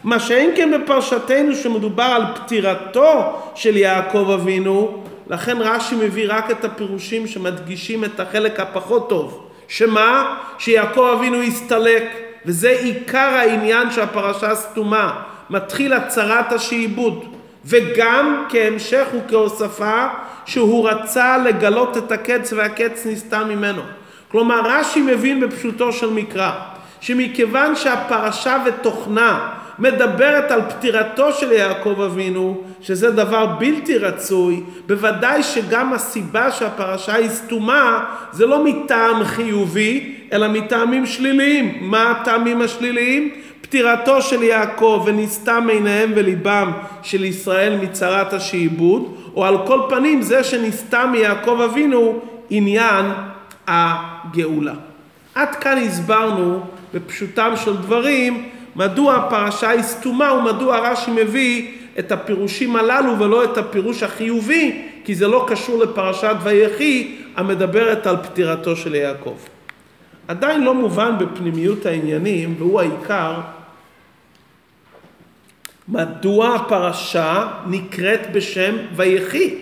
מה 0.03 0.19
שאין 0.19 0.51
כן 0.55 0.71
בפרשתנו 0.71 1.55
שמדובר 1.55 2.03
על 2.03 2.24
פטירתו 2.36 3.41
של 3.55 3.77
יעקב 3.77 4.31
אבינו, 4.33 5.03
לכן 5.29 5.57
רש"י 5.57 5.95
מביא 5.95 6.25
רק 6.29 6.51
את 6.51 6.65
הפירושים 6.65 7.27
שמדגישים 7.27 8.03
את 8.03 8.19
החלק 8.19 8.59
הפחות 8.59 9.09
טוב. 9.09 9.47
שמה? 9.67 10.38
שיעקב 10.57 11.13
אבינו 11.17 11.41
הסתלק, 11.41 12.03
וזה 12.45 12.69
עיקר 12.69 13.17
העניין 13.17 13.91
שהפרשה 13.91 14.55
סתומה. 14.55 15.21
מתחיל 15.50 15.93
הצהרת 15.93 16.51
השעבוד, 16.51 17.25
וגם 17.65 18.45
כהמשך 18.50 19.05
וכהוספה 19.13 20.07
שהוא 20.48 20.89
רצה 20.89 21.38
לגלות 21.38 21.98
את 21.98 22.12
הקץ 22.12 22.54
והקץ 22.54 23.06
נסתה 23.06 23.44
ממנו. 23.44 23.82
כלומר 24.32 24.62
רש"י 24.66 25.01
מבין 25.01 25.39
בפשוטו 25.39 25.92
של 25.92 26.10
מקרא 26.10 26.51
שמכיוון 27.01 27.75
שהפרשה 27.75 28.58
ותוכנה 28.66 29.50
מדברת 29.80 30.51
על 30.51 30.62
פטירתו 30.70 31.34
של 31.34 31.51
יעקב 31.51 32.01
אבינו, 32.01 32.62
שזה 32.82 33.12
דבר 33.12 33.46
בלתי 33.46 33.98
רצוי, 33.98 34.63
בוודאי 34.88 35.44
שגם 35.44 35.94
הסיבה 35.94 36.51
שהפרשה 36.51 37.16
היא 37.16 37.30
סתומה 37.30 38.06
זה 38.32 38.46
לא 38.46 38.63
מטעם 38.63 39.24
חיובי, 39.24 40.16
אלא 40.34 40.48
מטעמים 40.48 41.06
שליליים. 41.06 41.77
מה 41.82 42.12
הטעמים 42.12 42.62
השליליים? 42.62 43.32
פטירתו 43.62 44.22
של 44.22 44.44
יעקב 44.44 45.04
ונסתם 45.06 45.68
עיניהם 45.70 46.12
וליבם 46.16 46.72
של 47.04 47.24
ישראל 47.24 47.77
מצרת 47.82 48.34
השעבוד, 48.34 49.16
או 49.36 49.46
על 49.46 49.57
כל 49.67 49.79
פנים 49.89 50.22
זה 50.22 50.43
שנסתם 50.43 51.10
מיעקב 51.12 51.62
אבינו 51.62 52.19
עניין 52.50 53.05
הגאולה. 53.67 54.74
עד 55.36 55.55
כאן 55.55 55.77
הסברנו 55.77 56.60
בפשוטם 56.93 57.53
של 57.55 57.77
דברים 57.77 58.50
מדוע 58.75 59.15
הפרשה 59.15 59.69
היא 59.69 59.81
סתומה 59.81 60.34
ומדוע 60.34 60.77
רש"י 60.77 61.12
מביא 61.12 61.72
את 62.00 62.12
הפירושים 62.12 62.75
הללו 62.75 63.19
ולא 63.19 63.43
את 63.43 63.57
הפירוש 63.57 64.03
החיובי, 64.03 64.81
כי 65.03 65.15
זה 65.15 65.27
לא 65.27 65.46
קשור 65.48 65.84
לפרשת 65.84 66.36
ויחי 66.43 67.15
המדברת 67.36 68.07
על 68.07 68.17
פטירתו 68.17 68.75
של 68.75 68.96
יעקב. 68.96 69.36
עדיין 70.27 70.63
לא 70.63 70.74
מובן 70.74 71.12
בפנימיות 71.19 71.86
העניינים, 71.86 72.55
והוא 72.57 72.79
העיקר, 72.79 73.34
מדוע 75.89 76.56
הפרשה 76.56 77.48
נקראת 77.67 78.32
בשם 78.32 78.75
ויחי, 78.96 79.56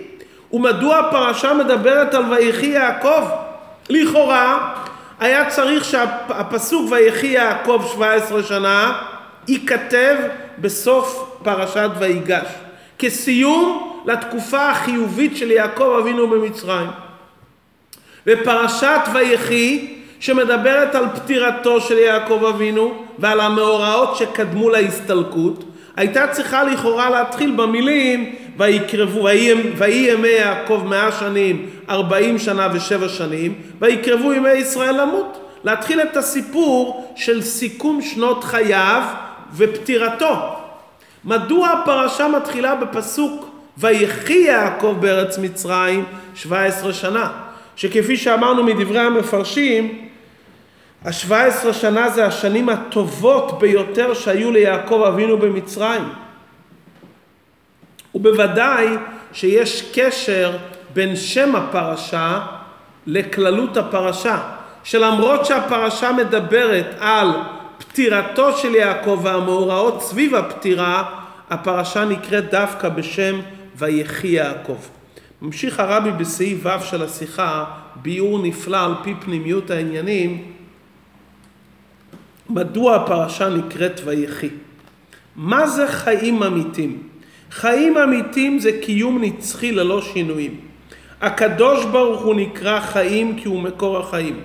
ומדוע 0.53 0.99
הפרשה 0.99 1.53
מדברת 1.53 2.13
על 2.13 2.23
ויחי 2.33 2.65
יעקב. 2.65 3.23
לכאורה 3.89 4.73
היה 5.19 5.49
צריך 5.49 5.85
שהפסוק 5.85 6.91
ויחי 6.91 7.27
יעקב 7.27 7.83
17 7.93 8.43
שנה 8.43 9.01
ייכתב 9.47 10.15
בסוף 10.57 11.37
פרשת 11.43 11.89
ויגש, 11.99 12.47
כסיום 12.99 13.91
לתקופה 14.05 14.69
החיובית 14.69 15.37
של 15.37 15.51
יעקב 15.51 15.97
אבינו 16.01 16.27
במצרים. 16.27 16.87
ופרשת 18.27 19.01
ויחי 19.13 19.95
שמדברת 20.19 20.95
על 20.95 21.05
פטירתו 21.15 21.81
של 21.81 21.97
יעקב 21.97 22.43
אבינו 22.49 23.03
ועל 23.19 23.39
המאורעות 23.39 24.15
שקדמו 24.15 24.69
להסתלקות, 24.69 25.63
הייתה 25.97 26.27
צריכה 26.27 26.63
לכאורה 26.63 27.09
להתחיל 27.09 27.51
במילים 27.55 28.35
ויקרבו, 28.57 29.27
ויהי 29.77 30.11
ימי 30.11 30.27
יעקב 30.27 30.83
מאה 30.89 31.11
שנים, 31.11 31.69
ארבעים 31.89 32.39
שנה 32.39 32.67
ושבע 32.73 33.09
שנים, 33.09 33.53
ויקרבו 33.79 34.33
ימי 34.33 34.49
ישראל 34.49 35.01
למות. 35.01 35.41
להתחיל 35.63 36.01
את 36.01 36.17
הסיפור 36.17 37.07
של 37.15 37.41
סיכום 37.41 38.01
שנות 38.01 38.43
חייו 38.43 39.03
ופטירתו. 39.55 40.35
מדוע 41.25 41.69
הפרשה 41.69 42.27
מתחילה 42.27 42.75
בפסוק 42.75 43.49
ויחי 43.77 44.33
יעקב 44.33 44.97
בארץ 44.99 45.37
מצרים 45.37 46.05
17 46.35 46.93
שנה? 46.93 47.31
שכפי 47.75 48.17
שאמרנו 48.17 48.63
מדברי 48.63 48.99
המפרשים, 48.99 50.04
השבע 51.05 51.43
עשרה 51.43 51.73
שנה 51.73 52.09
זה 52.09 52.25
השנים 52.25 52.69
הטובות 52.69 53.59
ביותר 53.59 54.13
שהיו 54.13 54.51
ליעקב 54.51 55.03
אבינו 55.07 55.37
במצרים. 55.37 56.03
ובוודאי 58.15 58.87
שיש 59.33 59.91
קשר 59.93 60.57
בין 60.93 61.15
שם 61.15 61.55
הפרשה 61.55 62.39
לכללות 63.07 63.77
הפרשה, 63.77 64.39
שלמרות 64.83 65.45
שהפרשה 65.45 66.11
מדברת 66.11 66.95
על 66.99 67.29
פטירתו 67.77 68.57
של 68.57 68.75
יעקב 68.75 69.19
והמאורעות 69.23 70.01
סביב 70.01 70.35
הפטירה, 70.35 71.03
הפרשה 71.49 72.05
נקראת 72.05 72.51
דווקא 72.51 72.89
בשם 72.89 73.35
ויחי 73.75 74.27
יעקב. 74.27 74.77
ממשיך 75.41 75.79
הרבי 75.79 76.11
בסעיף 76.11 76.59
ו' 76.63 76.83
של 76.83 77.03
השיחה, 77.03 77.63
ביאור 77.95 78.39
נפלא 78.43 78.85
על 78.85 78.93
פי 79.03 79.13
פנימיות 79.19 79.71
העניינים, 79.71 80.54
מדוע 82.49 82.95
הפרשה 82.95 83.49
נקראת 83.49 84.01
ויחי? 84.05 84.49
מה 85.35 85.67
זה 85.67 85.87
חיים 85.87 86.43
אמיתים? 86.43 87.03
חיים 87.51 87.97
אמיתים 87.97 88.59
זה 88.59 88.71
קיום 88.81 89.21
נצחי 89.21 89.71
ללא 89.71 90.01
שינויים. 90.01 90.59
הקדוש 91.21 91.85
ברוך 91.85 92.21
הוא 92.21 92.35
נקרא 92.35 92.79
חיים 92.79 93.39
כי 93.39 93.47
הוא 93.47 93.61
מקור 93.61 93.97
החיים. 93.97 94.39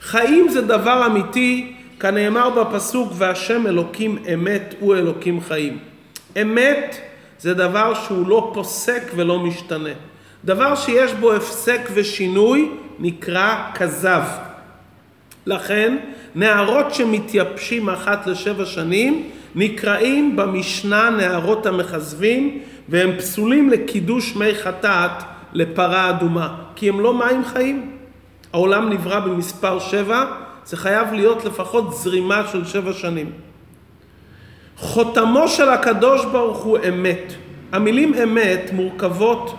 חיים 0.00 0.48
זה 0.48 0.60
דבר 0.60 1.06
אמיתי, 1.06 1.72
כנאמר 2.00 2.50
בפסוק 2.50 3.12
והשם 3.14 3.66
אלוקים 3.66 4.18
אמת 4.34 4.74
הוא 4.80 4.94
אלוקים 4.94 5.40
חיים. 5.40 5.78
אמת 6.42 6.96
זה 7.38 7.54
דבר 7.54 7.94
שהוא 7.94 8.28
לא 8.28 8.50
פוסק 8.54 9.02
ולא 9.16 9.38
משתנה. 9.38 9.90
דבר 10.44 10.74
שיש 10.74 11.12
בו 11.12 11.32
הפסק 11.32 11.80
ושינוי 11.94 12.70
נקרא 12.98 13.70
כזב. 13.74 14.22
לכן 15.46 15.96
נערות 16.34 16.94
שמתייבשים 16.94 17.88
אחת 17.88 18.26
לשבע 18.26 18.64
שנים 18.64 19.30
נקראים 19.54 20.36
במשנה 20.36 21.10
נערות 21.10 21.66
המכזבים 21.66 22.58
והם 22.88 23.16
פסולים 23.18 23.70
לקידוש 23.70 24.36
מי 24.36 24.54
חטאת 24.54 25.10
לפרה 25.52 26.10
אדומה 26.10 26.54
כי 26.76 26.88
הם 26.88 27.00
לא 27.00 27.14
מים 27.14 27.44
חיים. 27.44 27.90
העולם 28.52 28.90
נברא 28.90 29.20
במספר 29.20 29.78
שבע, 29.78 30.24
זה 30.64 30.76
חייב 30.76 31.12
להיות 31.12 31.44
לפחות 31.44 31.94
זרימה 31.94 32.42
של 32.52 32.64
שבע 32.64 32.92
שנים. 32.92 33.32
חותמו 34.76 35.48
של 35.48 35.68
הקדוש 35.68 36.24
ברוך 36.24 36.58
הוא 36.58 36.78
אמת. 36.88 37.32
המילים 37.72 38.14
אמת 38.14 38.70
מורכבות, 38.72 39.54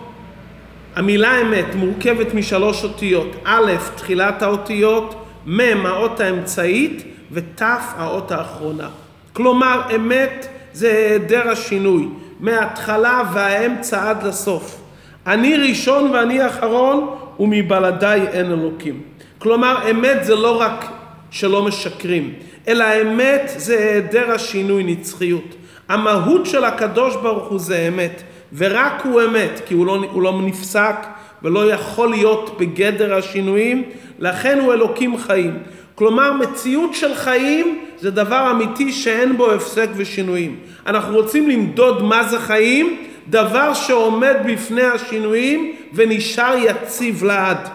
המילה 0.96 1.40
אמת 1.40 1.74
מורכבת 1.74 2.34
משלוש 2.34 2.84
אותיות. 2.84 3.36
א', 3.44 3.72
תחילת 3.96 4.42
האותיות, 4.42 5.23
מ' 5.46 5.86
האות 5.86 6.20
האמצעית 6.20 7.04
ות' 7.32 7.62
האות 7.96 8.30
האחרונה. 8.30 8.88
כלומר 9.32 9.80
אמת 9.96 10.48
זה 10.72 10.88
היעדר 10.88 11.48
השינוי, 11.48 12.08
מההתחלה 12.40 13.22
והאמצע 13.32 14.10
עד 14.10 14.22
לסוף. 14.22 14.80
אני 15.26 15.56
ראשון 15.56 16.10
ואני 16.10 16.46
אחרון 16.46 17.16
ומבלעדיי 17.40 18.22
אין 18.28 18.52
אלוקים. 18.52 19.00
כלומר 19.38 19.90
אמת 19.90 20.24
זה 20.24 20.34
לא 20.34 20.60
רק 20.60 20.84
שלא 21.30 21.62
משקרים, 21.62 22.34
אלא 22.68 22.84
אמת 23.02 23.52
זה 23.56 23.78
היעדר 23.78 24.30
השינוי, 24.30 24.84
נצחיות. 24.84 25.54
המהות 25.88 26.46
של 26.46 26.64
הקדוש 26.64 27.16
ברוך 27.16 27.48
הוא 27.48 27.58
זה 27.58 27.88
אמת, 27.88 28.22
ורק 28.56 29.02
הוא 29.04 29.22
אמת, 29.22 29.60
כי 29.66 29.74
הוא 29.74 29.86
לא, 29.86 30.04
הוא 30.12 30.22
לא 30.22 30.40
נפסק 30.42 30.96
ולא 31.44 31.70
יכול 31.72 32.10
להיות 32.10 32.56
בגדר 32.60 33.14
השינויים, 33.14 33.82
לכן 34.18 34.58
הוא 34.60 34.72
אלוקים 34.72 35.18
חיים. 35.18 35.58
כלומר, 35.94 36.32
מציאות 36.32 36.94
של 36.94 37.14
חיים 37.14 37.78
זה 38.00 38.10
דבר 38.10 38.50
אמיתי 38.50 38.92
שאין 38.92 39.36
בו 39.36 39.50
הפסק 39.50 39.88
ושינויים. 39.96 40.56
אנחנו 40.86 41.14
רוצים 41.16 41.50
למדוד 41.50 42.02
מה 42.02 42.24
זה 42.24 42.40
חיים, 42.40 42.96
דבר 43.28 43.74
שעומד 43.74 44.36
בפני 44.46 44.82
השינויים 44.82 45.72
ונשאר 45.94 46.54
יציב 46.64 47.24
לעד. 47.24 47.68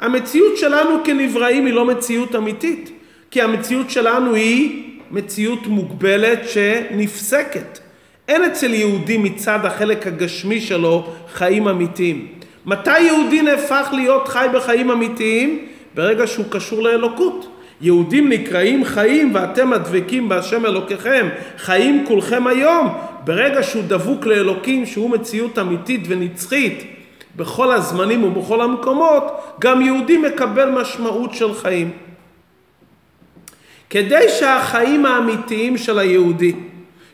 המציאות 0.00 0.56
שלנו 0.56 0.90
כנבראים 1.04 1.66
היא 1.66 1.74
לא 1.74 1.84
מציאות 1.84 2.36
אמיתית, 2.36 2.90
כי 3.30 3.42
המציאות 3.42 3.90
שלנו 3.90 4.34
היא 4.34 4.82
מציאות 5.10 5.66
מוגבלת 5.66 6.48
שנפסקת. 6.48 7.78
אין 8.28 8.44
אצל 8.44 8.74
יהודי 8.74 9.16
מצד 9.16 9.58
החלק 9.64 10.06
הגשמי 10.06 10.60
שלו 10.60 11.12
חיים 11.34 11.68
אמיתיים. 11.68 12.41
מתי 12.66 13.00
יהודי 13.00 13.42
נהפך 13.42 13.88
להיות 13.92 14.28
חי 14.28 14.46
בחיים 14.54 14.90
אמיתיים? 14.90 15.66
ברגע 15.94 16.26
שהוא 16.26 16.46
קשור 16.50 16.82
לאלוקות. 16.82 17.48
יהודים 17.80 18.28
נקראים 18.28 18.84
חיים 18.84 19.34
ואתם 19.34 19.72
הדבקים 19.72 20.28
בהשם 20.28 20.66
אלוקיכם, 20.66 21.28
חיים 21.58 22.04
כולכם 22.06 22.46
היום. 22.46 22.88
ברגע 23.24 23.62
שהוא 23.62 23.82
דבוק 23.86 24.26
לאלוקים 24.26 24.86
שהוא 24.86 25.10
מציאות 25.10 25.58
אמיתית 25.58 26.00
ונצחית 26.08 26.84
בכל 27.36 27.72
הזמנים 27.72 28.24
ובכל 28.24 28.60
המקומות, 28.60 29.24
גם 29.60 29.82
יהודי 29.82 30.18
מקבל 30.18 30.70
משמעות 30.70 31.34
של 31.34 31.54
חיים. 31.54 31.90
כדי 33.90 34.28
שהחיים 34.28 35.06
האמיתיים 35.06 35.78
של 35.78 35.98
היהודי, 35.98 36.52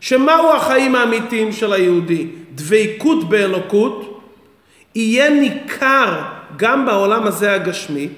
שמהו 0.01 0.53
החיים 0.53 0.95
האמיתיים 0.95 1.53
של 1.53 1.73
היהודי? 1.73 2.27
דבקות 2.55 3.29
באלוקות, 3.29 4.08
יהיה 4.95 5.31
ניכר 5.31 6.23
גם 6.57 6.87
בעולם 6.87 7.27
הזה 7.27 7.53
הגשמי, 7.55 8.09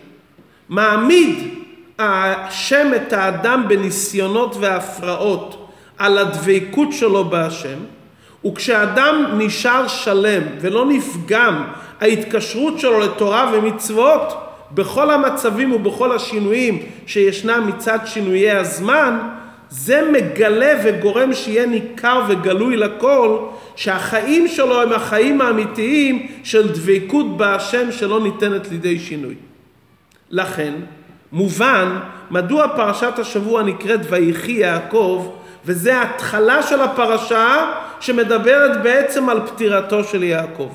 מעמיד 0.69 1.55
השם 1.99 2.87
את 2.97 3.13
האדם 3.13 3.65
בניסיונות 3.69 4.57
והפרעות 4.61 5.69
על 5.99 6.19
הדבקות 6.19 6.93
שלו 6.93 7.25
בהשם, 7.25 7.79
וכשאדם 8.47 9.25
נשאר 9.39 9.89
שלם 9.89 10.43
ולא 10.61 10.87
נפגם 10.87 11.65
ההתקשרות 12.01 12.79
שלו 12.79 13.01
לתורה 13.01 13.53
ומצוות 13.55 14.33
בכל 14.73 15.11
המצבים 15.11 15.73
ובכל 15.73 16.13
השינויים 16.17 16.83
שישנם 17.07 17.67
מצד 17.69 17.99
שינויי 18.05 18.51
הזמן, 18.51 19.19
זה 19.71 20.09
מגלה 20.13 20.73
וגורם 20.85 21.35
שיהיה 21.35 21.67
ניכר 21.67 22.23
וגלוי 22.29 22.77
לכל 22.77 23.39
שהחיים 23.81 24.49
שלו 24.49 24.83
הם 24.83 24.93
החיים 24.93 25.40
האמיתיים 25.40 26.27
של 26.45 26.73
דבקות 26.73 27.37
בהשם 27.37 27.93
שלא 27.93 28.21
ניתנת 28.21 28.71
לידי 28.71 28.99
שינוי. 28.99 29.35
לכן, 30.31 30.75
מובן 31.33 31.99
מדוע 32.31 32.69
פרשת 32.77 33.19
השבוע 33.19 33.62
נקראת 33.62 34.01
ויחי 34.11 34.53
יעקב, 34.53 35.33
וזה 35.64 35.99
ההתחלה 35.99 36.62
של 36.62 36.81
הפרשה 36.81 37.73
שמדברת 38.01 38.83
בעצם 38.83 39.29
על 39.29 39.47
פטירתו 39.47 40.05
של 40.05 40.23
יעקב. 40.23 40.71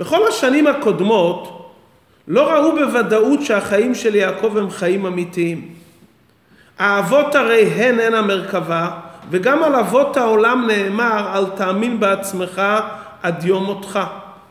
בכל 0.00 0.28
השנים 0.28 0.66
הקודמות 0.66 1.72
לא 2.28 2.50
ראו 2.52 2.72
בוודאות 2.72 3.42
שהחיים 3.42 3.94
של 3.94 4.14
יעקב 4.14 4.56
הם 4.56 4.70
חיים 4.70 5.06
אמיתיים. 5.06 5.68
האבות 6.78 7.34
הרי 7.34 7.62
הן 7.62 8.00
הן 8.00 8.14
המרכבה, 8.14 8.90
וגם 9.30 9.62
על 9.62 9.74
אבות 9.74 10.16
העולם 10.16 10.66
נאמר, 10.66 11.30
אל 11.34 11.46
תאמין 11.56 12.00
בעצמך 12.00 12.62
עד 13.22 13.44
יום 13.44 13.64
מותך. 13.64 13.98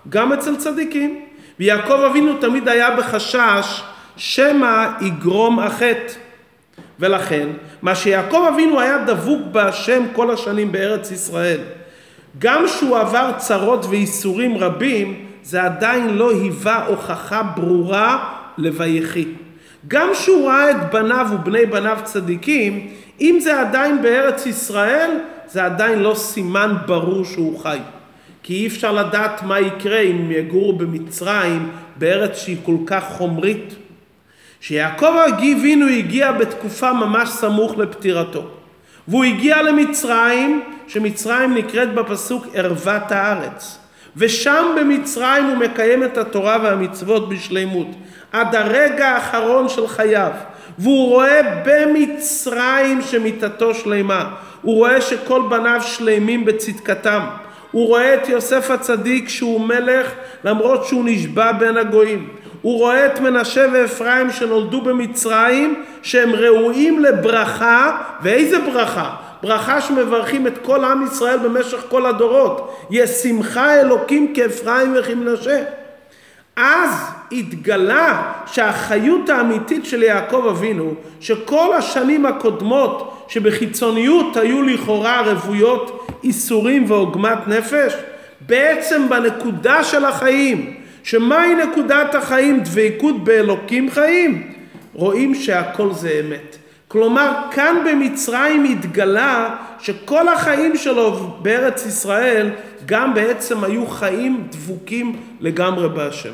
גם 0.10 0.34
אצל 0.34 0.56
צדיקים. 0.56 1.22
ויעקב 1.60 2.00
אבינו 2.12 2.34
תמיד 2.34 2.68
היה 2.68 2.96
בחשש 2.96 3.84
שמא 4.18 4.88
יגרום 5.02 5.60
החטא. 5.60 6.14
ולכן, 7.00 7.48
מה 7.82 7.96
שיעקב 7.96 8.46
אבינו 8.54 8.80
היה 8.80 8.98
דבוק 8.98 9.42
בהשם 9.52 10.04
כל 10.14 10.32
השנים 10.32 10.72
בארץ 10.72 11.12
ישראל, 11.12 11.60
גם 12.40 12.68
שהוא 12.68 12.98
עבר 12.98 13.32
צרות 13.38 13.86
וייסורים 13.90 14.58
רבים, 14.58 15.26
זה 15.44 15.64
עדיין 15.64 16.18
לא 16.18 16.32
היווה 16.32 16.86
הוכחה 16.86 17.44
ברורה 17.44 18.34
לויחי. 18.58 19.26
גם 19.88 20.10
שהוא 20.14 20.50
ראה 20.50 20.72
את 20.72 20.92
בניו 20.92 21.28
ובני 21.32 21.66
בניו 21.66 21.98
צדיקים, 22.04 22.88
אם 23.22 23.40
זה 23.42 23.60
עדיין 23.60 24.02
בארץ 24.02 24.46
ישראל, 24.46 25.12
זה 25.48 25.66
עדיין 25.66 26.00
לא 26.00 26.16
סימן 26.16 26.76
ברור 26.86 27.26
שהוא 27.26 27.60
חי. 27.60 27.78
כי 28.44 28.54
אי 28.54 28.68
אפשר 28.68 28.92
לדעת 28.92 29.44
מה 29.44 29.60
יקרה 29.60 30.00
אם 30.00 30.32
יגורו 30.32 30.74
במצרים, 30.74 31.70
בארץ 31.96 32.38
שהיא 32.38 32.58
כל 32.64 32.76
כך 32.86 33.04
חומרית. 33.04 33.76
שיעקב 34.62 35.14
אבינו 35.52 35.88
הגיע 35.88 36.32
בתקופה 36.32 36.94
ממש 36.94 37.30
סמוך 37.30 37.78
לפטירתו. 37.78 38.48
והוא 39.08 39.24
הגיע 39.24 39.62
למצרים, 39.62 40.62
שמצרים 40.88 41.56
נקראת 41.56 41.94
בפסוק 41.94 42.48
ערוות 42.54 43.12
הארץ. 43.12 43.78
ושם 44.18 44.76
במצרים 44.80 45.46
הוא 45.46 45.58
מקיים 45.58 46.04
את 46.04 46.18
התורה 46.18 46.58
והמצוות 46.64 47.30
בשלימות, 47.30 47.88
עד 48.32 48.56
הרגע 48.56 49.08
האחרון 49.08 49.70
של 49.70 49.88
חייו. 49.88 50.32
והוא 50.80 51.10
רואה 51.10 51.42
במצרים 51.66 53.02
שמיתתו 53.02 53.74
שלמה. 53.74 54.30
הוא 54.62 54.76
רואה 54.76 55.02
שכל 55.02 55.42
בניו 55.50 55.82
שלמים 55.82 56.46
בצדקתם. 56.46 57.22
הוא 57.72 57.88
רואה 57.88 58.14
את 58.14 58.30
יוסף 58.30 58.72
הצדיק 58.72 59.30
שהוא 59.30 59.62
מלך 59.62 60.12
למרות 60.44 60.86
שהוא 60.86 61.04
נשבע 61.06 61.52
בין 61.52 61.78
הגויים. 61.78 62.30
הוא 62.62 62.80
רואה 62.80 63.06
את 63.06 63.20
מנשה 63.20 63.66
ואפרים 63.74 64.32
שנולדו 64.32 64.82
במצרים 64.82 65.84
שהם 66.02 66.36
ראויים 66.36 67.00
לברכה, 67.00 67.98
ואיזה 68.22 68.60
ברכה? 68.60 69.16
ברכה 69.44 69.82
שמברכים 69.82 70.48
את 70.48 70.58
כל 70.62 70.84
עם 70.84 71.04
ישראל 71.04 71.38
במשך 71.38 71.84
כל 71.90 72.06
הדורות. 72.06 72.78
ישמחה 72.92 73.80
אלוקים 73.80 74.34
כאפרים 74.34 74.94
וכמנשה. 74.98 75.64
אז 76.56 76.90
התגלה 77.32 78.32
שהחיות 78.46 79.30
האמיתית 79.30 79.86
של 79.86 80.04
יעקב 80.04 80.48
אבינו, 80.50 80.94
שכל 81.20 81.74
השנים 81.74 82.26
הקודמות 82.26 83.26
שבחיצוניות 83.28 84.38
היו 84.38 84.62
לכאורה 84.64 85.22
רוויות 85.22 86.08
איסורים 86.24 86.92
ועוגמת 86.92 87.48
נפש, 87.48 87.94
בעצם 88.42 89.10
בנקודה 89.10 89.84
של 89.84 90.06
החיים, 90.06 90.74
שמהי 91.04 91.56
נקודת 91.56 92.16
החיים? 92.16 92.60
דבקות 92.64 93.24
באלוקים 93.24 93.92
חיים? 93.92 94.52
רואים 94.94 95.36
שהכל 95.36 95.94
זה 95.94 96.22
אמת. 96.26 96.58
כלומר, 96.88 97.34
כאן 97.52 97.76
במצרים 97.86 98.64
התגלה 98.64 99.56
שכל 99.80 100.28
החיים 100.28 100.78
שלו 100.78 101.14
בארץ 101.42 101.86
ישראל 101.86 102.50
גם 102.86 103.14
בעצם 103.14 103.64
היו 103.64 103.88
חיים 103.88 104.48
דבוקים 104.50 105.22
לגמרי 105.40 105.90
בהשם. 105.90 106.34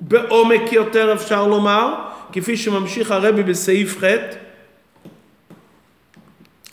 בעומק 0.00 0.72
יותר 0.72 1.12
אפשר 1.12 1.46
לומר, 1.46 1.94
כפי 2.32 2.56
שממשיך 2.56 3.10
הרבי 3.10 3.42
בסעיף 3.42 3.98
ח', 3.98 4.04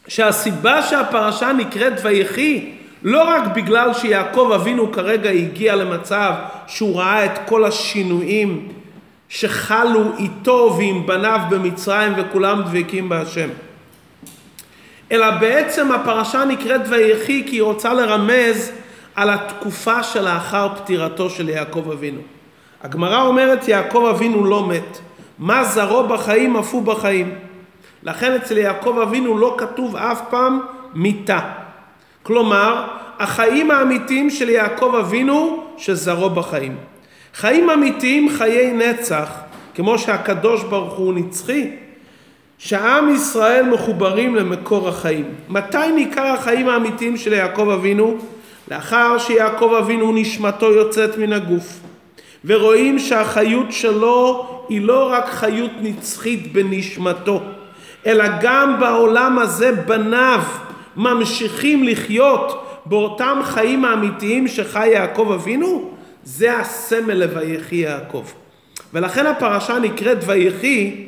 שהסיבה 0.07 0.81
שהפרשה 0.81 1.53
נקראת 1.53 1.93
ויחי 2.03 2.71
לא 3.03 3.23
רק 3.23 3.43
בגלל 3.55 3.93
שיעקב 3.93 4.51
אבינו 4.55 4.91
כרגע 4.91 5.29
הגיע 5.29 5.75
למצב 5.75 6.33
שהוא 6.67 6.99
ראה 6.99 7.25
את 7.25 7.39
כל 7.45 7.65
השינויים 7.65 8.67
שחלו 9.29 10.17
איתו 10.17 10.75
ועם 10.77 11.05
בניו 11.05 11.39
במצרים 11.49 12.13
וכולם 12.17 12.61
דבקים 12.61 13.09
בהשם. 13.09 13.49
אלא 15.11 15.31
בעצם 15.31 15.91
הפרשה 15.91 16.45
נקראת 16.45 16.81
ויחי 16.89 17.43
כי 17.47 17.55
היא 17.55 17.61
רוצה 17.61 17.93
לרמז 17.93 18.71
על 19.15 19.29
התקופה 19.29 20.03
שלאחר 20.03 20.69
פטירתו 20.75 21.29
של 21.29 21.49
יעקב 21.49 21.91
אבינו. 21.91 22.21
הגמרא 22.83 23.21
אומרת 23.21 23.67
יעקב 23.67 24.07
אבינו 24.09 24.45
לא 24.45 24.67
מת, 24.67 24.99
מה 25.39 25.63
זרעו 25.63 26.07
בחיים 26.07 26.57
אף 26.57 26.73
הוא 26.73 26.83
בחיים. 26.83 27.35
לכן 28.03 28.35
אצל 28.35 28.57
יעקב 28.57 28.99
אבינו 29.03 29.37
לא 29.37 29.55
כתוב 29.57 29.95
אף 29.95 30.21
פעם 30.29 30.59
מיתה. 30.93 31.39
כלומר, 32.23 32.87
החיים 33.19 33.71
האמיתיים 33.71 34.29
של 34.29 34.49
יעקב 34.49 34.95
אבינו 34.99 35.63
שזרעו 35.77 36.29
בחיים. 36.29 36.75
חיים 37.33 37.69
אמיתיים 37.69 38.29
חיי 38.29 38.73
נצח, 38.73 39.29
כמו 39.75 39.99
שהקדוש 39.99 40.63
ברוך 40.63 40.93
הוא 40.93 41.13
נצחי, 41.13 41.71
שעם 42.57 43.15
ישראל 43.15 43.65
מחוברים 43.69 44.35
למקור 44.35 44.89
החיים. 44.89 45.25
מתי 45.49 45.91
ניכר 45.95 46.25
החיים 46.25 46.69
האמיתיים 46.69 47.17
של 47.17 47.33
יעקב 47.33 47.69
אבינו? 47.69 48.17
לאחר 48.71 49.17
שיעקב 49.17 49.71
אבינו 49.79 50.11
נשמתו 50.11 50.71
יוצאת 50.71 51.17
מן 51.17 51.33
הגוף. 51.33 51.79
ורואים 52.45 52.99
שהחיות 52.99 53.71
שלו 53.71 54.47
היא 54.69 54.81
לא 54.81 55.09
רק 55.11 55.25
חיות 55.25 55.71
נצחית 55.81 56.53
בנשמתו, 56.53 57.41
אלא 58.05 58.25
גם 58.41 58.79
בעולם 58.79 59.39
הזה 59.39 59.71
בניו 59.71 60.41
ממשיכים 60.95 61.83
לחיות 61.83 62.65
באותם 62.85 63.39
חיים 63.43 63.85
האמיתיים 63.85 64.47
שחי 64.47 64.87
יעקב 64.87 65.31
אבינו, 65.35 65.91
זה 66.23 66.57
הסמל 66.59 67.13
ל"ויחי 67.13 67.75
יעקב". 67.75 68.25
ולכן 68.93 69.25
הפרשה 69.25 69.79
נקראת 69.79 70.17
ויחי, 70.25 71.05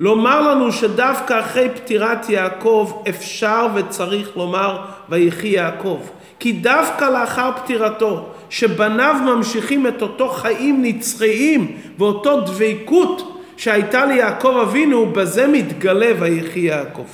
לומר 0.00 0.50
לנו 0.50 0.72
שדווקא 0.72 1.40
אחרי 1.40 1.68
פטירת 1.74 2.28
יעקב 2.28 3.02
אפשר 3.08 3.66
וצריך 3.74 4.36
לומר 4.36 4.78
ויחי 5.08 5.48
יעקב. 5.48 6.00
כי 6.38 6.52
דווקא 6.52 7.04
לאחר 7.04 7.50
פטירתו, 7.56 8.26
שבניו 8.50 9.14
ממשיכים 9.24 9.86
את 9.86 10.02
אותו 10.02 10.28
חיים 10.28 10.82
נצחיים 10.82 11.76
ואותו 11.98 12.40
דבקות 12.40 13.42
שהייתה 13.56 14.06
ליעקב 14.06 14.56
אבינו, 14.62 15.06
בזה 15.06 15.46
מתגלה 15.46 16.10
ויחי 16.18 16.60
יעקב. 16.60 17.06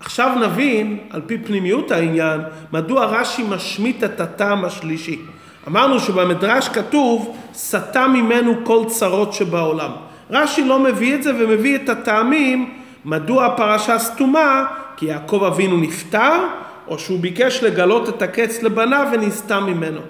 עכשיו 0.00 0.30
נבין, 0.40 0.98
על 1.10 1.20
פי 1.26 1.38
פנימיות 1.38 1.90
העניין, 1.90 2.40
מדוע 2.72 3.04
רש"י 3.04 3.42
משמיט 3.42 4.04
את 4.04 4.20
הטעם 4.20 4.64
השלישי. 4.64 5.20
אמרנו 5.68 6.00
שבמדרש 6.00 6.68
כתוב, 6.68 7.36
סטה 7.54 8.06
ממנו 8.06 8.54
כל 8.64 8.84
צרות 8.88 9.32
שבעולם. 9.32 9.90
רש"י 10.32 10.64
לא 10.64 10.78
מביא 10.78 11.14
את 11.14 11.22
זה 11.22 11.32
ומביא 11.38 11.76
את 11.76 11.88
הטעמים 11.88 12.78
מדוע 13.04 13.46
הפרשה 13.46 13.98
סתומה, 13.98 14.66
כי 14.96 15.06
יעקב 15.06 15.44
אבינו 15.46 15.76
נפטר, 15.76 16.46
או 16.88 16.98
שהוא 16.98 17.20
ביקש 17.20 17.62
לגלות 17.62 18.08
את 18.08 18.22
הקץ 18.22 18.62
לבניו 18.62 19.06
ונסתה 19.12 19.60
ממנו. 19.60 20.00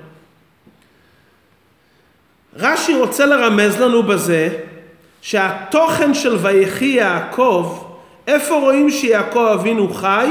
רש"י 2.57 2.95
רוצה 2.95 3.27
לרמז 3.27 3.81
לנו 3.81 4.03
בזה 4.03 4.49
שהתוכן 5.21 6.15
של 6.15 6.37
ויחי 6.43 6.85
יעקב, 6.85 7.85
איפה 8.27 8.55
רואים 8.55 8.91
שיעקב 8.91 9.49
אבינו 9.55 9.95
חי? 9.95 10.31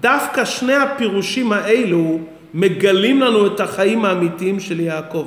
דווקא 0.00 0.44
שני 0.44 0.74
הפירושים 0.74 1.52
האלו 1.52 2.18
מגלים 2.54 3.20
לנו 3.20 3.46
את 3.46 3.60
החיים 3.60 4.04
האמיתיים 4.04 4.60
של 4.60 4.80
יעקב. 4.80 5.26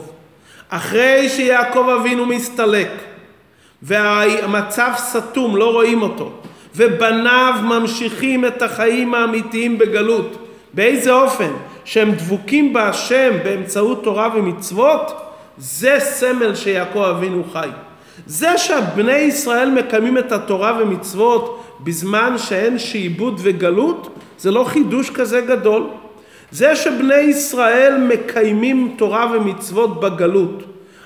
אחרי 0.70 1.30
שיעקב 1.30 1.90
אבינו 2.00 2.26
מסתלק 2.26 2.90
והמצב 3.86 4.92
סתום, 4.98 5.56
לא 5.56 5.72
רואים 5.72 6.02
אותו, 6.02 6.32
ובניו 6.76 7.54
ממשיכים 7.64 8.46
את 8.46 8.62
החיים 8.62 9.14
האמיתיים 9.14 9.78
בגלות, 9.78 10.48
באיזה 10.74 11.14
אופן? 11.14 11.52
שהם 11.86 12.12
דבוקים 12.12 12.74
בהשם 12.74 13.32
באמצעות 13.44 14.04
תורה 14.04 14.30
ומצוות, 14.36 15.22
זה 15.58 15.96
סמל 16.00 16.56
שיעקב 16.56 17.00
אבינו 17.00 17.44
חי. 17.54 17.70
זה 18.26 18.58
שבני 18.58 19.18
ישראל 19.18 19.70
מקיימים 19.70 20.18
את 20.18 20.32
התורה 20.32 20.78
ומצוות 20.82 21.64
בזמן 21.80 22.38
שאין 22.38 22.80
שעבוד 22.80 23.40
וגלות, 23.44 24.20
זה 24.38 24.52
לא 24.52 24.64
חידוש 24.64 25.10
כזה 25.10 25.42
גדול. 25.42 25.84
זה 26.52 26.76
שבני 26.76 27.16
ישראל 27.16 27.98
מקיימים 28.10 28.96
תורה 28.98 29.32
ומצוות 29.34 30.00
בגלות, 30.00 30.64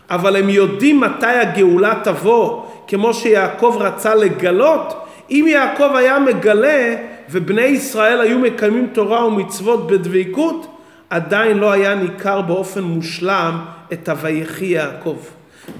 אבל 0.09 0.35
הם 0.35 0.49
יודעים 0.49 0.99
מתי 0.99 1.25
הגאולה 1.25 1.93
תבוא, 2.03 2.65
כמו 2.89 3.13
שיעקב 3.13 3.77
רצה 3.79 4.15
לגלות, 4.15 4.93
אם 5.31 5.45
יעקב 5.49 5.95
היה 5.95 6.19
מגלה 6.19 6.95
ובני 7.29 7.61
ישראל 7.61 8.21
היו 8.21 8.39
מקיימים 8.39 8.87
תורה 8.93 9.25
ומצוות 9.25 9.87
בדבקות, 9.87 10.67
עדיין 11.09 11.57
לא 11.57 11.71
היה 11.71 11.95
ניכר 11.95 12.41
באופן 12.41 12.81
מושלם 12.81 13.59
את 13.93 14.09
ה"ויחי 14.09 14.65
יעקב". 14.65 15.17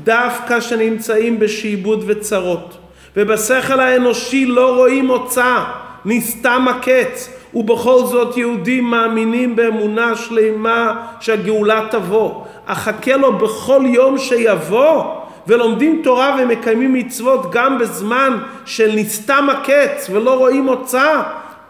דווקא 0.04 0.60
שנמצאים 0.60 1.40
בשעבוד 1.40 2.04
וצרות, 2.08 2.78
ובשכל 3.18 3.80
האנושי 3.80 4.46
לא 4.46 4.76
רואים 4.76 5.06
מוצא, 5.06 5.64
נסתם 6.06 6.66
הקץ, 6.70 7.34
ובכל 7.54 8.06
זאת 8.06 8.38
יהודים 8.38 8.84
מאמינים 8.84 9.56
באמונה 9.56 10.16
שלמה 10.16 11.02
שהגאולה 11.20 11.88
תבוא. 11.92 12.44
אחכה 12.66 13.18
לו 13.18 13.38
בכל 13.38 13.82
יום 13.86 14.18
שיבוא, 14.18 15.19
ולומדים 15.50 16.02
תורה 16.04 16.38
ומקיימים 16.42 16.94
מצוות 16.94 17.52
גם 17.52 17.78
בזמן 17.78 18.38
של 18.66 18.92
נסתם 18.96 19.48
הקץ 19.52 20.10
ולא 20.14 20.38
רואים 20.38 20.64
מוצא, 20.66 21.22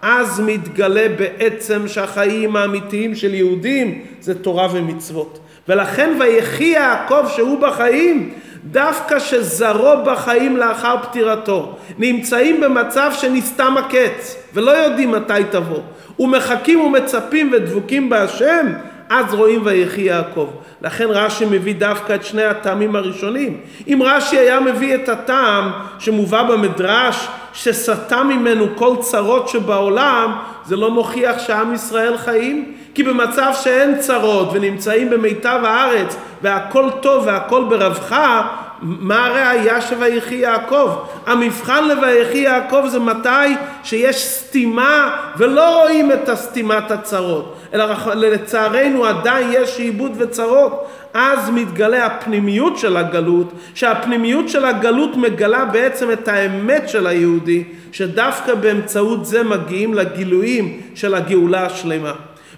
אז 0.02 0.40
מתגלה 0.40 1.08
בעצם 1.18 1.88
שהחיים 1.88 2.56
האמיתיים 2.56 3.16
של 3.16 3.34
יהודים 3.34 4.02
זה 4.22 4.44
תורה 4.44 4.68
ומצוות. 4.72 5.40
ולכן 5.68 6.18
ויחי 6.20 6.64
יעקב 6.64 7.28
שהוא 7.36 7.60
בחיים, 7.62 8.34
דווקא 8.66 9.20
שזרו 9.20 9.94
בחיים 10.06 10.58
לאחר 10.58 10.96
פטירתו, 11.02 11.76
נמצאים 11.98 12.62
במצב 12.62 13.12
שנסתם 13.14 13.78
הקץ 13.78 14.36
ולא 14.54 14.72
יודעים 14.72 15.12
מתי 15.12 15.44
תבוא, 15.52 15.82
ומחכים 16.20 16.82
ומצפים 16.82 17.50
ודבוקים 17.54 18.10
בהשם, 18.10 18.68
אז 19.10 19.34
רואים 19.34 19.62
ויחי 19.64 20.02
יעקב. 20.02 20.48
לכן 20.82 21.06
רש"י 21.10 21.46
מביא 21.46 21.76
דווקא 21.76 22.16
את 22.16 22.26
שני 22.26 22.44
הטעמים 22.44 22.96
הראשונים. 22.96 23.58
אם 23.88 24.00
רש"י 24.06 24.38
היה 24.38 24.60
מביא 24.60 24.96
את 24.96 25.10
הטעם 25.10 25.72
שמובא 26.00 26.44
במדרש, 26.44 27.28
שסטה 27.54 28.24
ממנו 28.24 28.68
כל 28.76 28.96
צרות 29.00 29.50
שבעולם, 29.50 30.40
זה 30.66 30.76
לא 30.76 30.92
מוכיח 30.92 31.40
שעם 31.40 31.74
ישראל 31.74 32.18
חיים. 32.18 32.74
כי 32.94 33.04
במצב 33.04 33.52
שאין 33.64 33.98
צרות 33.98 34.50
ונמצאים 34.54 35.10
במיטב 35.10 35.60
הארץ 35.64 36.16
והכל 36.42 36.90
טוב 37.02 37.24
והכל 37.26 37.64
ברווחה, 37.70 38.48
מה 38.82 39.26
הראייה 39.26 39.82
שויחי 39.82 40.36
יעקב? 40.36 40.90
המבחן 41.26 41.88
לויחי 41.88 42.38
יעקב 42.38 42.84
זה 42.88 43.00
מתי 43.00 43.56
שיש 43.84 44.16
סתימה 44.16 45.16
ולא 45.38 45.82
רואים 45.82 46.12
את 46.12 46.30
הסתימת 46.30 46.92
הצרות, 46.92 47.56
אלא 47.74 47.86
לצערנו 48.16 49.06
עדיין 49.06 49.48
יש 49.52 49.78
שעבוד 49.78 50.12
וצרות. 50.18 50.88
אז 51.14 51.50
מתגלה 51.50 52.06
הפנימיות 52.06 52.78
של 52.78 52.98
הגלות, 52.98 53.54
שהפנימיות 53.74 54.50
של 54.50 54.66
הגלות 54.66 55.16
מגלה 55.16 55.66
בעצם 55.66 56.12
את 56.12 56.28
האמת 56.28 56.90
של 56.90 57.08
היהודי, 57.08 57.64
שדווקא 57.92 58.56
באמצעות 58.56 59.26
זה 59.26 59.44
מגיעים 59.44 59.94
לגילויים 59.94 60.82
של 60.96 61.16
הגאולה 61.16 61.66
השלמה. 61.66 62.14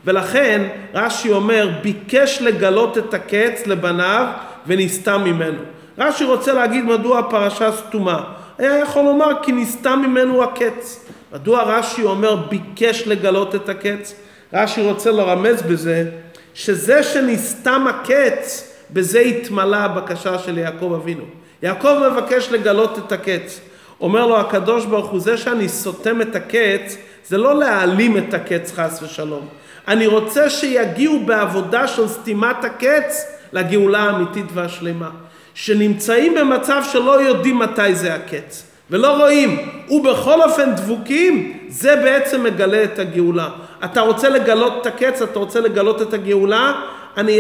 ולכן 0.05 0.67
רש"י 0.93 1.31
אומר, 1.31 1.69
ביקש 1.81 2.41
לגלות 2.41 2.97
את 2.97 3.13
הקץ 3.13 3.67
לבניו 3.67 4.25
ונסתם 4.67 5.21
ממנו. 5.23 5.59
רש"י 5.97 6.23
רוצה 6.23 6.53
להגיד 6.53 6.85
מדוע 6.85 7.19
הפרשה 7.19 7.71
סתומה. 7.71 8.23
היה 8.57 8.79
יכול 8.79 9.03
לומר 9.03 9.43
כי 9.43 9.51
נסתם 9.51 10.03
ממנו 10.07 10.43
הקץ. 10.43 11.05
מדוע 11.33 11.63
רש"י 11.63 12.03
אומר 12.03 12.35
ביקש 12.35 13.07
לגלות 13.07 13.55
את 13.55 13.69
הקץ? 13.69 14.15
רש"י 14.53 14.81
רוצה 14.81 15.11
לרמז 15.11 15.61
בזה 15.61 16.09
שזה 16.53 17.03
שנסתם 17.03 17.85
הקץ, 17.89 18.73
בזה 18.91 19.19
התמלאה 19.19 19.83
הבקשה 19.83 20.39
של 20.39 20.57
יעקב 20.57 20.93
אבינו. 21.01 21.23
יעקב 21.63 21.97
מבקש 22.11 22.49
לגלות 22.51 22.97
את 22.97 23.11
הקץ. 23.11 23.59
אומר 24.01 24.27
לו 24.27 24.39
הקדוש 24.39 24.85
ברוך 24.85 25.09
הוא, 25.09 25.19
זה 25.19 25.37
שאני 25.37 25.69
סותם 25.69 26.21
את 26.21 26.35
הקץ, 26.35 26.97
זה 27.27 27.37
לא 27.37 27.59
להעלים 27.59 28.17
את 28.17 28.33
הקץ 28.33 28.71
חס 28.75 29.03
ושלום. 29.03 29.47
אני 29.87 30.07
רוצה 30.07 30.49
שיגיעו 30.49 31.19
בעבודה 31.25 31.87
של 31.87 32.07
סתימת 32.07 32.63
הקץ 32.63 33.25
לגאולה 33.53 33.99
האמיתית 33.99 34.45
והשלמה. 34.53 35.09
שנמצאים 35.53 36.35
במצב 36.35 36.81
שלא 36.91 37.21
יודעים 37.21 37.59
מתי 37.59 37.95
זה 37.95 38.13
הקץ, 38.13 38.63
ולא 38.91 39.17
רואים, 39.17 39.57
ובכל 39.89 40.41
אופן 40.41 40.75
דבוקים, 40.75 41.57
זה 41.67 41.95
בעצם 41.95 42.43
מגלה 42.43 42.83
את 42.83 42.99
הגאולה. 42.99 43.49
אתה 43.85 44.01
רוצה 44.01 44.29
לגלות 44.29 44.73
את 44.81 44.85
הקץ, 44.85 45.21
אתה 45.21 45.39
רוצה 45.39 45.59
לגלות 45.59 46.01
את 46.01 46.13
הגאולה, 46.13 46.73
אני 47.17 47.39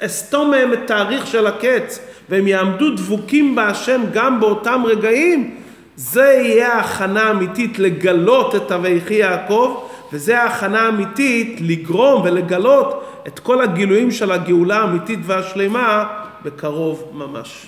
אסתום 0.00 0.50
מהם 0.50 0.72
את 0.72 0.78
תאריך 0.86 1.26
של 1.26 1.46
הקץ, 1.46 2.00
והם 2.28 2.48
יעמדו 2.48 2.90
דבוקים 2.90 3.54
בהשם 3.54 4.02
גם 4.12 4.40
באותם 4.40 4.82
רגעים, 4.86 5.54
זה 5.96 6.22
יהיה 6.22 6.72
ההכנה 6.72 7.22
האמיתית 7.22 7.78
לגלות 7.78 8.54
את 8.54 8.70
ה"ויחי 8.70 9.14
יעקב", 9.14 9.82
וזה 10.12 10.42
ההכנה 10.42 10.80
האמיתית 10.80 11.58
לגרום 11.60 12.22
ולגלות 12.24 13.04
את 13.26 13.38
כל 13.38 13.62
הגילויים 13.62 14.10
של 14.10 14.32
הגאולה 14.32 14.76
האמיתית 14.76 15.18
והשלמה 15.22 16.04
בקרוב 16.46 17.10
ממש. 17.12 17.66